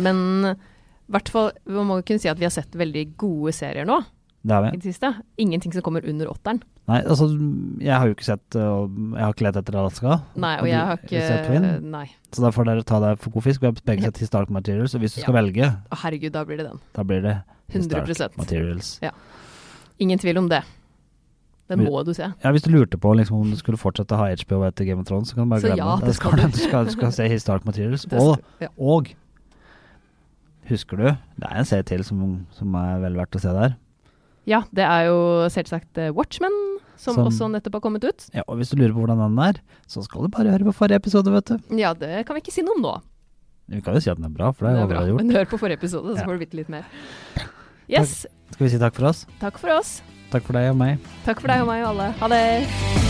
Men 0.00 0.16
i 0.46 1.12
hvert 1.12 1.28
fall, 1.28 1.50
vi 1.66 1.82
må 1.84 1.98
kunne 2.06 2.22
si 2.22 2.28
at 2.30 2.38
vi 2.38 2.46
har 2.46 2.54
sett 2.54 2.70
veldig 2.78 3.16
gode 3.18 3.52
serier 3.52 3.84
nå 3.84 3.98
Det 4.46 4.54
har 4.54 4.68
i 4.70 4.78
det 4.78 4.86
siste. 4.94 5.10
Ingenting 5.42 5.72
som 5.74 5.82
kommer 5.82 6.06
under 6.08 6.30
åtteren. 6.30 6.62
Nei, 6.88 7.02
altså, 7.02 7.26
jeg 7.82 7.92
har 7.92 8.06
jo 8.08 8.14
ikke 8.14 8.24
sett 8.24 8.56
uh, 8.56 8.86
Jeg 8.88 9.20
har 9.22 9.34
ikke 9.34 9.44
lett 9.48 9.58
etter 9.60 9.76
Alaska. 9.82 10.16
Nei, 10.34 10.54
og 10.56 10.62
og 10.64 10.68
jeg 10.70 10.86
har 10.86 11.02
ikke? 11.02 11.82
Nei. 11.92 12.06
Så 12.32 12.42
da 12.46 12.50
får 12.54 12.64
dere 12.70 12.82
ta 12.88 13.00
deg 13.04 13.18
for 13.20 13.30
god 13.36 13.42
fisk. 13.50 13.60
Vi 13.60 13.66
har 13.68 13.76
begge 13.84 14.02
sett 14.08 14.18
Historic 14.24 14.48
Materials, 14.50 14.94
og 14.94 15.00
hvis 15.04 15.14
du 15.18 15.20
skal 15.26 15.34
velge, 15.34 15.68
Å, 15.90 16.00
herregud, 16.06 16.32
da 16.32 16.44
blir 16.48 16.62
det 16.62 16.70
den. 16.70 16.80
da 16.94 17.02
blir 17.04 17.20
det 17.26 17.36
Historic 17.74 18.08
100%. 18.16 18.38
Materials. 18.38 18.98
Ingen 20.00 20.18
tvil 20.18 20.38
om 20.38 20.48
det. 20.48 20.62
Den 21.68 21.84
må 21.86 22.02
du 22.04 22.12
se. 22.12 22.26
Ja, 22.44 22.50
hvis 22.52 22.62
du 22.62 22.70
lurte 22.70 22.98
på 23.00 23.14
liksom, 23.16 23.40
om 23.40 23.50
du 23.50 23.56
skulle 23.56 23.78
fortsette 23.80 24.12
å 24.12 24.18
ha 24.18 24.26
HBO 24.34 24.62
etter 24.66 24.84
Game 24.84 25.00
of 25.00 25.06
Thrones, 25.08 25.30
så 25.30 25.34
kan 25.38 25.46
du 25.46 25.50
bare 25.54 25.60
Så 25.62 25.70
glemme 25.72 25.78
ja, 25.86 25.96
det. 26.00 26.06
det 26.10 26.14
skal 26.18 26.32
du. 26.36 26.42
du. 26.42 26.48
Du 26.48 26.58
skal, 26.58 26.84
du 26.84 26.90
skal 26.92 27.12
se 27.12 27.28
Historic 27.28 27.64
Materials. 27.64 28.02
Skal- 28.02 28.36
ja. 28.60 28.68
og 28.76 29.08
husker 30.68 30.96
du, 31.00 31.06
det 31.40 31.48
er 31.48 31.58
en 31.62 31.68
serie 31.68 31.86
til 31.88 32.04
som, 32.06 32.46
som 32.56 32.74
er 32.78 33.00
vel 33.02 33.16
verdt 33.18 33.38
å 33.38 33.42
se 33.42 33.54
der. 33.56 33.76
Ja, 34.48 34.62
det 34.74 34.82
er 34.84 35.06
jo 35.06 35.18
selvsagt 35.54 35.98
eh, 36.02 36.10
Watchmen, 36.14 36.54
som, 36.98 37.14
Som- 37.16 37.28
også 37.30 37.48
nettopp 37.52 37.78
har 37.78 37.84
kommet 37.86 38.04
ut. 38.04 38.26
Ja, 38.34 38.42
og 38.48 38.58
hvis 38.60 38.70
du 38.72 38.76
lurer 38.80 38.92
på 38.94 39.04
hvordan 39.04 39.22
den 39.22 39.38
er, 39.42 39.60
så 39.90 40.02
skal 40.04 40.26
du 40.26 40.32
bare 40.34 40.50
høre 40.52 40.66
på 40.68 40.74
forrige 40.76 40.98
episode, 41.02 41.30
vet 41.34 41.46
du. 41.54 41.78
Ja, 41.78 41.94
det 41.94 42.24
kan 42.26 42.36
vi 42.36 42.42
ikke 42.44 42.54
si 42.54 42.62
noe 42.66 42.76
om 42.78 42.82
nå. 42.84 42.94
Vi 43.72 43.80
kan 43.80 43.94
jo 43.96 44.02
si 44.02 44.10
at 44.10 44.18
den 44.18 44.26
er 44.28 44.34
bra, 44.34 44.50
for 44.52 44.66
det 44.66 44.74
Det 44.74 44.78
er 44.78 44.82
jo 44.82 44.88
bra. 44.90 44.96
allerede 44.98 45.12
gjort. 45.14 45.22
Men 45.24 45.36
hør 45.38 45.50
på 45.54 45.58
forrige 45.62 45.78
episode, 45.80 46.16
så 46.18 46.26
får 46.26 46.34
du 46.36 46.42
vite 46.44 46.58
litt 46.58 46.68
mer. 46.74 46.84
Yes. 47.90 48.26
Skal 48.52 48.66
vi 48.66 48.72
si 48.74 48.82
takk 48.82 48.98
for 48.98 49.10
oss? 49.10 49.24
Takk 49.40 49.58
for 49.62 49.74
oss. 49.78 50.00
Takk 50.32 50.44
for 50.48 50.56
deg 50.56 50.70
og 50.72 50.78
meg. 50.80 51.00
Takk 51.26 51.40
for 51.44 51.52
deg 51.52 51.64
og 51.64 51.72
meg 51.72 51.84
og 51.84 51.94
alle. 51.94 52.12
Ha 52.22 52.32
det. 52.32 53.01